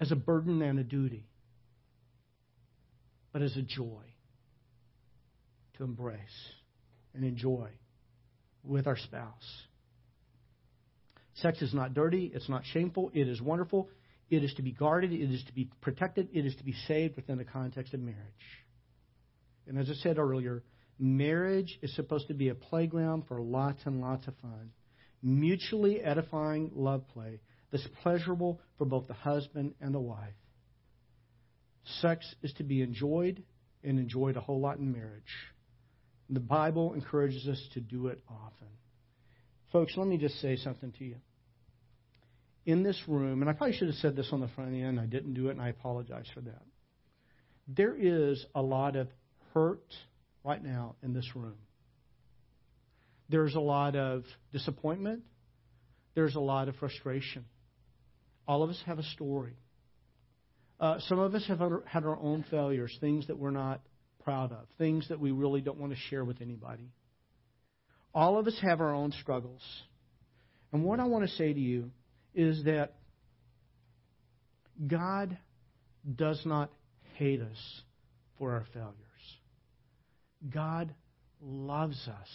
as 0.00 0.10
a 0.10 0.16
burden 0.16 0.60
and 0.62 0.80
a 0.80 0.84
duty, 0.84 1.28
but 3.34 3.42
as 3.42 3.54
a 3.56 3.62
joy 3.62 4.04
to 5.76 5.82
embrace 5.82 6.18
and 7.14 7.24
enjoy 7.24 7.68
with 8.62 8.86
our 8.86 8.96
spouse. 8.96 9.66
Sex 11.34 11.60
is 11.60 11.74
not 11.74 11.94
dirty, 11.94 12.30
it's 12.32 12.48
not 12.48 12.62
shameful, 12.72 13.10
it 13.12 13.28
is 13.28 13.42
wonderful. 13.42 13.90
It 14.30 14.44
is 14.44 14.54
to 14.54 14.62
be 14.62 14.70
guarded, 14.70 15.12
it 15.12 15.32
is 15.32 15.42
to 15.48 15.52
be 15.52 15.68
protected, 15.80 16.28
it 16.32 16.46
is 16.46 16.54
to 16.56 16.64
be 16.64 16.74
saved 16.86 17.16
within 17.16 17.36
the 17.36 17.44
context 17.44 17.92
of 17.92 18.00
marriage. 18.00 18.16
And 19.66 19.78
as 19.78 19.90
I 19.90 19.94
said 19.94 20.16
earlier, 20.16 20.62
marriage 20.98 21.76
is 21.82 21.94
supposed 21.96 22.28
to 22.28 22.34
be 22.34 22.50
a 22.50 22.54
playground 22.54 23.24
for 23.26 23.42
lots 23.42 23.80
and 23.84 24.00
lots 24.00 24.28
of 24.28 24.34
fun. 24.36 24.70
Mutually 25.22 26.00
edifying 26.00 26.70
love 26.72 27.06
play 27.08 27.40
that's 27.72 27.86
pleasurable 28.02 28.60
for 28.78 28.84
both 28.84 29.08
the 29.08 29.14
husband 29.14 29.74
and 29.80 29.92
the 29.92 30.00
wife. 30.00 30.34
Sex 32.00 32.34
is 32.42 32.52
to 32.54 32.64
be 32.64 32.82
enjoyed 32.82 33.42
and 33.82 33.98
enjoyed 33.98 34.36
a 34.36 34.40
whole 34.40 34.60
lot 34.60 34.78
in 34.78 34.92
marriage. 34.92 35.22
The 36.30 36.40
Bible 36.40 36.94
encourages 36.94 37.46
us 37.46 37.62
to 37.74 37.80
do 37.80 38.06
it 38.06 38.20
often. 38.28 38.68
Folks, 39.72 39.94
let 39.96 40.06
me 40.06 40.16
just 40.16 40.40
say 40.40 40.56
something 40.56 40.92
to 40.98 41.04
you. 41.04 41.16
In 42.64 42.82
this 42.82 43.00
room, 43.06 43.42
and 43.42 43.50
I 43.50 43.52
probably 43.52 43.76
should 43.76 43.88
have 43.88 43.96
said 43.96 44.16
this 44.16 44.28
on 44.32 44.40
the 44.40 44.48
front 44.48 44.74
end, 44.74 44.98
I 44.98 45.04
didn't 45.04 45.34
do 45.34 45.48
it, 45.48 45.52
and 45.52 45.60
I 45.60 45.68
apologize 45.68 46.26
for 46.32 46.40
that. 46.40 46.62
There 47.68 47.94
is 47.94 48.44
a 48.54 48.62
lot 48.62 48.96
of 48.96 49.08
hurt 49.52 49.92
right 50.44 50.62
now 50.62 50.96
in 51.02 51.12
this 51.12 51.28
room. 51.34 51.56
There's 53.28 53.54
a 53.54 53.60
lot 53.60 53.96
of 53.96 54.24
disappointment. 54.52 55.22
There's 56.14 56.36
a 56.36 56.40
lot 56.40 56.68
of 56.68 56.76
frustration. 56.76 57.44
All 58.46 58.62
of 58.62 58.70
us 58.70 58.80
have 58.86 58.98
a 58.98 59.02
story. 59.02 59.56
Uh, 60.80 60.98
some 61.08 61.18
of 61.18 61.34
us 61.34 61.44
have 61.46 61.60
had 61.86 62.04
our 62.04 62.18
own 62.18 62.44
failures, 62.50 62.96
things 63.00 63.26
that 63.28 63.38
we're 63.38 63.50
not 63.50 63.80
proud 64.24 64.52
of, 64.52 64.66
things 64.78 65.06
that 65.08 65.20
we 65.20 65.30
really 65.30 65.60
don't 65.60 65.78
want 65.78 65.92
to 65.92 65.98
share 66.10 66.24
with 66.24 66.40
anybody. 66.40 66.90
All 68.14 68.38
of 68.38 68.46
us 68.46 68.56
have 68.62 68.80
our 68.80 68.94
own 68.94 69.12
struggles. 69.12 69.62
And 70.72 70.84
what 70.84 71.00
I 71.00 71.04
want 71.04 71.28
to 71.28 71.36
say 71.36 71.52
to 71.52 71.60
you 71.60 71.90
is 72.34 72.64
that 72.64 72.94
God 74.86 75.36
does 76.12 76.40
not 76.44 76.70
hate 77.14 77.40
us 77.40 77.82
for 78.38 78.52
our 78.52 78.66
failures. 78.72 78.94
God 80.52 80.92
loves 81.40 81.96
us 82.08 82.28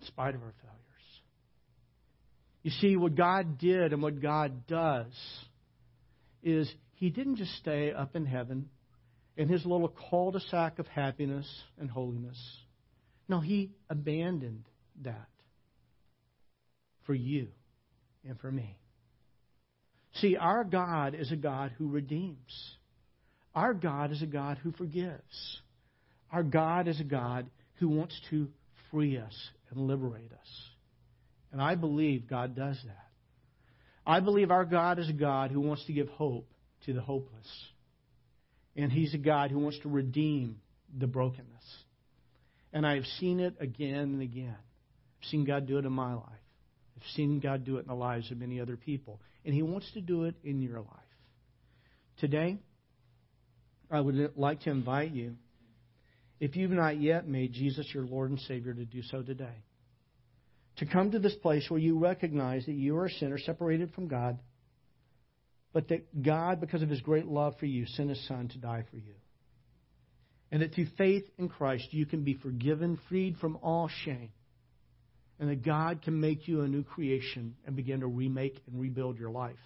in 0.00 0.06
spite 0.06 0.34
of 0.34 0.42
our 0.42 0.54
failures. 0.62 0.80
You 2.62 2.70
see, 2.70 2.96
what 2.96 3.14
God 3.14 3.58
did 3.58 3.92
and 3.92 4.02
what 4.02 4.22
God 4.22 4.66
does 4.66 5.12
is 6.42 6.72
He 6.96 7.10
didn't 7.10 7.36
just 7.36 7.54
stay 7.56 7.92
up 7.92 8.16
in 8.16 8.26
heaven 8.26 8.68
in 9.36 9.48
his 9.48 9.64
little 9.64 9.92
cul 10.10 10.30
de 10.30 10.40
sac 10.40 10.78
of 10.78 10.86
happiness 10.86 11.46
and 11.78 11.90
holiness. 11.90 12.38
No, 13.28 13.40
he 13.40 13.72
abandoned 13.90 14.64
that 15.02 15.28
for 17.04 17.14
you 17.14 17.48
and 18.26 18.38
for 18.38 18.50
me. 18.50 18.76
See, 20.14 20.36
our 20.36 20.62
God 20.62 21.14
is 21.14 21.32
a 21.32 21.36
God 21.36 21.72
who 21.76 21.88
redeems. 21.88 22.76
Our 23.54 23.74
God 23.74 24.12
is 24.12 24.22
a 24.22 24.26
God 24.26 24.58
who 24.62 24.72
forgives. 24.72 25.60
Our 26.30 26.42
God 26.42 26.86
is 26.86 27.00
a 27.00 27.04
God 27.04 27.46
who 27.74 27.88
wants 27.88 28.18
to 28.30 28.48
free 28.90 29.18
us 29.18 29.34
and 29.70 29.88
liberate 29.88 30.32
us. 30.32 30.48
And 31.50 31.60
I 31.60 31.74
believe 31.74 32.28
God 32.28 32.54
does 32.54 32.80
that. 32.84 33.08
I 34.06 34.20
believe 34.20 34.50
our 34.50 34.64
God 34.64 34.98
is 34.98 35.08
a 35.08 35.14
God 35.14 35.50
who 35.50 35.60
wants 35.60 35.84
to 35.86 35.92
give 35.92 36.08
hope 36.08 36.48
to 36.86 36.92
the 36.92 37.00
hopeless. 37.00 37.48
And 38.76 38.90
He's 38.90 39.14
a 39.14 39.18
God 39.18 39.50
who 39.50 39.58
wants 39.58 39.78
to 39.80 39.88
redeem 39.88 40.60
the 40.96 41.06
brokenness. 41.06 41.64
And 42.72 42.86
I 42.86 42.96
have 42.96 43.06
seen 43.18 43.40
it 43.40 43.54
again 43.60 43.94
and 43.94 44.22
again. 44.22 44.56
I've 44.56 45.28
seen 45.28 45.44
God 45.44 45.66
do 45.66 45.78
it 45.78 45.84
in 45.84 45.92
my 45.92 46.14
life. 46.14 46.24
I've 46.96 47.06
seen 47.14 47.40
God 47.40 47.64
do 47.64 47.76
it 47.76 47.80
in 47.80 47.88
the 47.88 47.94
lives 47.94 48.30
of 48.30 48.38
many 48.38 48.60
other 48.60 48.76
people. 48.76 49.20
And 49.44 49.54
He 49.54 49.62
wants 49.62 49.90
to 49.92 50.00
do 50.00 50.24
it 50.24 50.34
in 50.42 50.60
your 50.60 50.80
life. 50.80 50.88
Today, 52.18 52.58
I 53.90 54.00
would 54.00 54.32
like 54.36 54.60
to 54.62 54.70
invite 54.70 55.12
you, 55.12 55.36
if 56.40 56.56
you've 56.56 56.70
not 56.70 57.00
yet 57.00 57.28
made 57.28 57.52
Jesus 57.52 57.86
your 57.92 58.04
Lord 58.04 58.30
and 58.30 58.40
Savior, 58.40 58.74
to 58.74 58.84
do 58.84 59.02
so 59.02 59.22
today. 59.22 59.62
To 60.78 60.86
come 60.86 61.12
to 61.12 61.20
this 61.20 61.34
place 61.36 61.66
where 61.68 61.78
you 61.78 61.98
recognize 61.98 62.66
that 62.66 62.72
you 62.72 62.96
are 62.96 63.06
a 63.06 63.10
sinner 63.10 63.38
separated 63.38 63.92
from 63.92 64.08
God, 64.08 64.38
but 65.74 65.88
that 65.88 66.22
God, 66.22 66.58
because 66.60 66.80
of 66.80 66.88
His 66.88 67.02
great 67.02 67.26
love 67.26 67.56
for 67.58 67.66
you, 67.66 67.84
sent 67.84 68.08
His 68.08 68.26
Son 68.26 68.48
to 68.48 68.58
die 68.58 68.84
for 68.90 68.96
you. 68.96 69.14
And 70.50 70.62
that 70.62 70.74
through 70.74 70.86
faith 70.96 71.24
in 71.36 71.50
Christ, 71.50 71.88
you 71.90 72.06
can 72.06 72.24
be 72.24 72.34
forgiven, 72.34 72.98
freed 73.10 73.36
from 73.36 73.58
all 73.62 73.90
shame 74.04 74.30
and 75.38 75.50
that 75.50 75.64
God 75.64 76.02
can 76.02 76.20
make 76.20 76.46
you 76.46 76.62
a 76.62 76.68
new 76.68 76.84
creation 76.84 77.56
and 77.66 77.74
begin 77.74 78.00
to 78.00 78.06
remake 78.06 78.60
and 78.66 78.80
rebuild 78.80 79.18
your 79.18 79.30
life. 79.30 79.56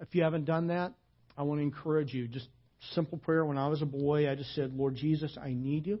If 0.00 0.14
you 0.14 0.22
haven't 0.22 0.44
done 0.44 0.68
that, 0.68 0.94
I 1.36 1.42
want 1.42 1.58
to 1.58 1.62
encourage 1.62 2.14
you. 2.14 2.28
Just 2.28 2.48
simple 2.92 3.18
prayer. 3.18 3.44
When 3.44 3.58
I 3.58 3.68
was 3.68 3.82
a 3.82 3.86
boy, 3.86 4.30
I 4.30 4.34
just 4.34 4.54
said, 4.54 4.72
Lord 4.72 4.94
Jesus, 4.94 5.36
I 5.40 5.52
need 5.52 5.86
you. 5.86 6.00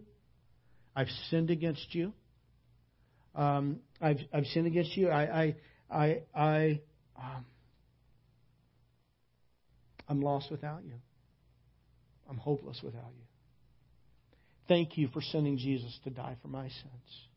I've 0.94 1.08
sinned 1.28 1.50
against 1.50 1.94
you. 1.94 2.12
Um, 3.34 3.80
I've, 4.00 4.18
I've 4.32 4.46
sinned 4.46 4.66
against 4.66 4.96
you. 4.96 5.08
I, 5.08 5.22
I, 5.42 5.56
I, 5.90 6.22
I 6.34 6.80
um, 7.18 7.44
I'm 10.10 10.20
lost 10.20 10.50
without 10.50 10.84
you. 10.84 10.94
I'm 12.28 12.36
hopeless 12.36 12.80
without 12.82 13.12
you. 13.16 13.24
Thank 14.66 14.98
you 14.98 15.08
for 15.08 15.22
sending 15.22 15.56
Jesus 15.56 15.96
to 16.04 16.10
die 16.10 16.36
for 16.42 16.48
my 16.48 16.64
sins. 16.64 17.28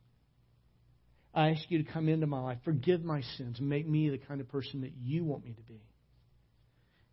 I 1.36 1.52
ask 1.52 1.62
you 1.70 1.84
to 1.84 1.92
come 1.92 2.10
into 2.10 2.28
my 2.28 2.40
life, 2.40 2.58
forgive 2.66 3.04
my 3.04 3.22
sins, 3.38 3.60
and 3.60 3.70
make 3.70 3.88
me 3.88 4.10
the 4.10 4.18
kind 4.18 4.42
of 4.42 4.50
person 4.50 4.82
that 4.82 4.94
you 5.00 5.24
want 5.24 5.46
me 5.46 5.54
to 5.54 5.62
be. 5.62 5.82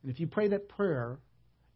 And 0.03 0.11
if 0.11 0.19
you 0.19 0.27
pray 0.27 0.49
that 0.49 0.69
prayer, 0.69 1.19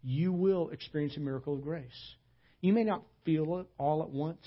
you 0.02 0.32
will 0.32 0.70
experience 0.70 1.16
a 1.16 1.20
miracle 1.20 1.54
of 1.54 1.62
grace. 1.62 2.14
You 2.60 2.72
may 2.72 2.84
not 2.84 3.02
feel 3.24 3.60
it 3.60 3.66
all 3.78 4.02
at 4.02 4.10
once. 4.10 4.46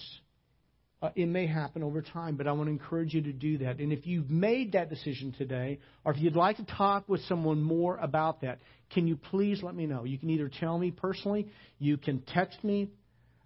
Uh, 1.00 1.10
it 1.16 1.28
may 1.28 1.46
happen 1.46 1.84
over 1.84 2.02
time, 2.02 2.36
but 2.38 2.48
I 2.48 2.52
want 2.54 2.68
to 2.68 2.72
encourage 2.72 3.14
you 3.14 3.22
to 3.22 3.34
do 3.34 3.60
that. 3.60 3.80
And 3.80 3.94
if 3.94 4.08
you've 4.08 4.32
made 4.32 4.72
that 4.72 4.90
decision 4.90 5.32
today, 5.38 5.80
or 6.04 6.12
if 6.12 6.20
you'd 6.20 6.36
like 6.36 6.58
to 6.58 6.66
talk 6.66 7.08
with 7.08 7.22
someone 7.26 7.62
more 7.62 7.98
about 7.98 8.42
that, 8.42 8.60
can 8.90 9.08
you 9.08 9.16
please 9.16 9.62
let 9.62 9.76
me 9.76 9.86
know? 9.86 10.06
You 10.06 10.18
can 10.18 10.32
either 10.32 10.50
tell 10.50 10.78
me 10.78 10.90
personally, 10.90 11.50
you 11.78 11.98
can 11.98 12.22
text 12.22 12.64
me, 12.64 12.90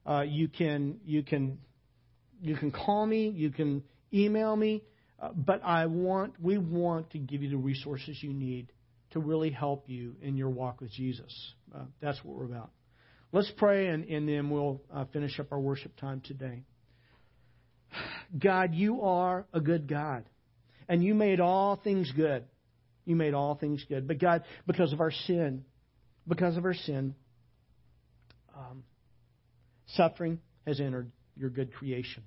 uh, 0.08 0.22
you 0.22 0.47
can 0.47 0.99
you 1.04 1.24
can 1.24 1.58
you 2.41 2.56
can 2.56 2.72
call 2.72 3.06
me, 3.06 3.30
you 3.30 3.52
can 3.52 3.84
email 4.14 4.56
me. 4.56 4.84
Uh, 5.22 5.30
but 5.36 5.62
I 5.64 5.86
want, 5.86 6.34
we 6.41 6.58
want 6.58 7.12
to 7.12 7.20
give 7.20 7.43
you 7.43 7.49
the 7.52 7.58
resources 7.58 8.18
you 8.24 8.34
need 8.34 8.72
to 9.12 9.20
really 9.20 9.52
help 9.52 9.84
you 9.88 10.16
in 10.22 10.36
your 10.36 10.49
walk 10.49 10.82
with 10.82 10.91
Jesus. 10.91 11.32
Uh, 11.76 11.84
that's 12.02 12.18
what 12.24 12.36
we're 12.36 12.45
about. 12.45 12.72
Let's 13.32 13.52
pray, 13.58 13.88
and, 13.88 14.04
and 14.06 14.28
then 14.28 14.49
we'll 14.49 14.82
uh, 14.91 15.06
finish 15.14 15.39
up 15.39 15.52
our 15.52 15.60
worship 15.60 15.95
time 15.97 16.22
today. 16.26 16.64
God, 18.38 18.74
you 18.74 19.02
are 19.02 19.46
a 19.54 19.60
good 19.60 19.88
God, 19.88 20.24
and 20.88 21.04
you 21.04 21.14
made 21.14 21.39
all 21.39 21.76
things 21.76 22.12
good. 22.16 22.46
You 23.06 23.16
made 23.16 23.34
all 23.34 23.56
things 23.56 23.84
good. 23.88 24.08
But 24.08 24.20
God, 24.20 24.44
because 24.68 24.94
of 24.94 25.02
our 25.02 25.12
sin, 25.12 25.66
because 26.28 26.56
of 26.56 26.66
our 26.66 26.74
sin, 26.74 27.16
um, 28.56 28.84
suffering 29.88 30.39
has 30.66 30.80
entered 30.80 31.12
your 31.36 31.50
good 31.50 31.74
creation. 31.74 32.24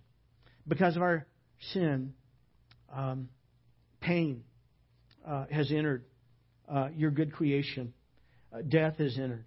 Because 0.67 0.97
of 0.97 1.03
our 1.03 1.27
sin, 1.73 2.15
um, 2.93 3.29
pain 4.01 4.43
uh, 5.27 5.47
has 5.51 5.71
entered 5.71 6.05
uh, 6.69 6.89
your 6.97 7.11
good 7.11 7.33
creation. 7.33 7.93
Uh, 8.53 8.63
death 8.63 8.99
has 8.99 9.17
entered. 9.17 9.47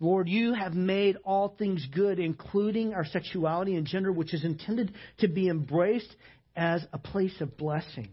Lord, 0.00 0.28
you 0.28 0.54
have 0.54 0.74
made 0.74 1.16
all 1.24 1.56
things 1.58 1.86
good, 1.92 2.18
including 2.20 2.94
our 2.94 3.04
sexuality 3.04 3.74
and 3.74 3.86
gender, 3.86 4.12
which 4.12 4.32
is 4.32 4.44
intended 4.44 4.92
to 5.18 5.28
be 5.28 5.48
embraced 5.48 6.14
as 6.54 6.84
a 6.92 6.98
place 6.98 7.40
of 7.40 7.56
blessing. 7.56 8.08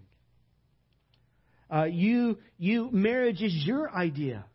Uh, 1.72 1.84
you, 1.84 2.38
you, 2.58 2.90
marriage 2.92 3.42
is 3.42 3.54
your 3.66 3.90
idea. 3.92 4.46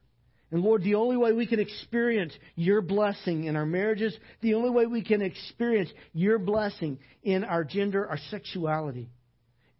And 0.51 0.63
Lord, 0.63 0.83
the 0.83 0.97
only 0.97 1.17
way 1.17 1.33
we 1.33 1.47
can 1.47 1.61
experience 1.61 2.33
your 2.57 2.83
blessing 2.83 3.45
in 3.45 3.55
our 3.55 3.67
marriages, 3.67 4.17
the 4.41 4.55
only 4.55 4.71
way 4.71 4.87
we 4.87 5.05
can 5.05 5.23
experience 5.23 5.91
your 6.13 6.39
blessing 6.39 6.99
in 7.23 7.45
our 7.45 7.63
gender, 7.63 8.09
our 8.09 8.19
sexuality, 8.31 9.09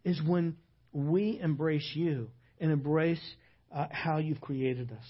is 0.05 0.21
when 0.25 0.55
we 0.93 1.39
embrace 1.41 1.89
you 1.93 2.29
and 2.59 2.71
embrace 2.71 3.21
uh, 3.73 3.87
how 3.91 4.17
you've 4.17 4.41
created 4.41 4.91
us. 4.91 5.05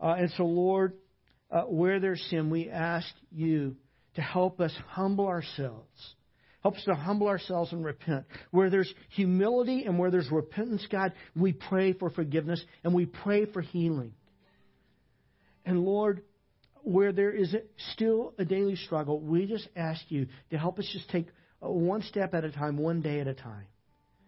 Uh, 0.00 0.14
and 0.18 0.30
so, 0.36 0.44
Lord, 0.44 0.94
uh, 1.52 1.62
where 1.64 2.00
there's 2.00 2.20
sin, 2.30 2.50
we 2.50 2.70
ask 2.70 3.06
you 3.30 3.76
to 4.14 4.22
help 4.22 4.60
us 4.60 4.72
humble 4.88 5.26
ourselves. 5.26 6.14
Help 6.62 6.76
us 6.76 6.84
to 6.84 6.94
humble 6.94 7.28
ourselves 7.28 7.72
and 7.72 7.84
repent. 7.84 8.24
Where 8.50 8.70
there's 8.70 8.92
humility 9.10 9.84
and 9.84 9.98
where 9.98 10.10
there's 10.10 10.30
repentance, 10.30 10.86
God, 10.90 11.12
we 11.36 11.52
pray 11.52 11.92
for 11.92 12.08
forgiveness 12.08 12.64
and 12.84 12.94
we 12.94 13.06
pray 13.06 13.46
for 13.46 13.60
healing. 13.60 14.14
And 15.66 15.80
Lord, 15.80 16.22
where 16.82 17.12
there 17.12 17.32
is 17.32 17.54
still 17.92 18.34
a 18.38 18.44
daily 18.44 18.76
struggle, 18.76 19.20
we 19.20 19.46
just 19.46 19.68
ask 19.76 20.00
you 20.08 20.28
to 20.50 20.58
help 20.58 20.78
us 20.78 20.88
just 20.92 21.10
take 21.10 21.26
one 21.60 22.02
step 22.02 22.32
at 22.34 22.44
a 22.44 22.50
time, 22.50 22.76
one 22.76 23.02
day 23.02 23.20
at 23.20 23.26
a 23.26 23.34
time. 23.34 23.66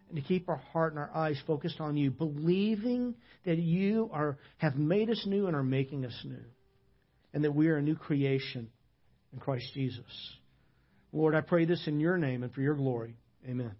And 0.09 0.17
to 0.17 0.21
keep 0.21 0.47
our 0.47 0.61
heart 0.71 0.93
and 0.93 0.99
our 0.99 1.11
eyes 1.15 1.41
focused 1.47 1.79
on 1.79 1.97
you, 1.97 2.11
believing 2.11 3.15
that 3.45 3.57
you 3.57 4.09
are, 4.13 4.37
have 4.57 4.75
made 4.75 5.09
us 5.09 5.23
new 5.25 5.47
and 5.47 5.55
are 5.55 5.63
making 5.63 6.05
us 6.05 6.17
new. 6.23 6.43
And 7.35 7.43
that 7.43 7.53
we 7.53 7.67
are 7.67 7.77
a 7.77 7.81
new 7.83 7.95
creation 7.95 8.69
in 9.31 9.39
Christ 9.39 9.67
Jesus. 9.75 10.03
Lord, 11.11 11.35
I 11.35 11.41
pray 11.41 11.65
this 11.65 11.85
in 11.85 11.99
your 11.99 12.17
name 12.17 12.41
and 12.41 12.51
for 12.51 12.61
your 12.61 12.75
glory. 12.75 13.15
Amen. 13.47 13.73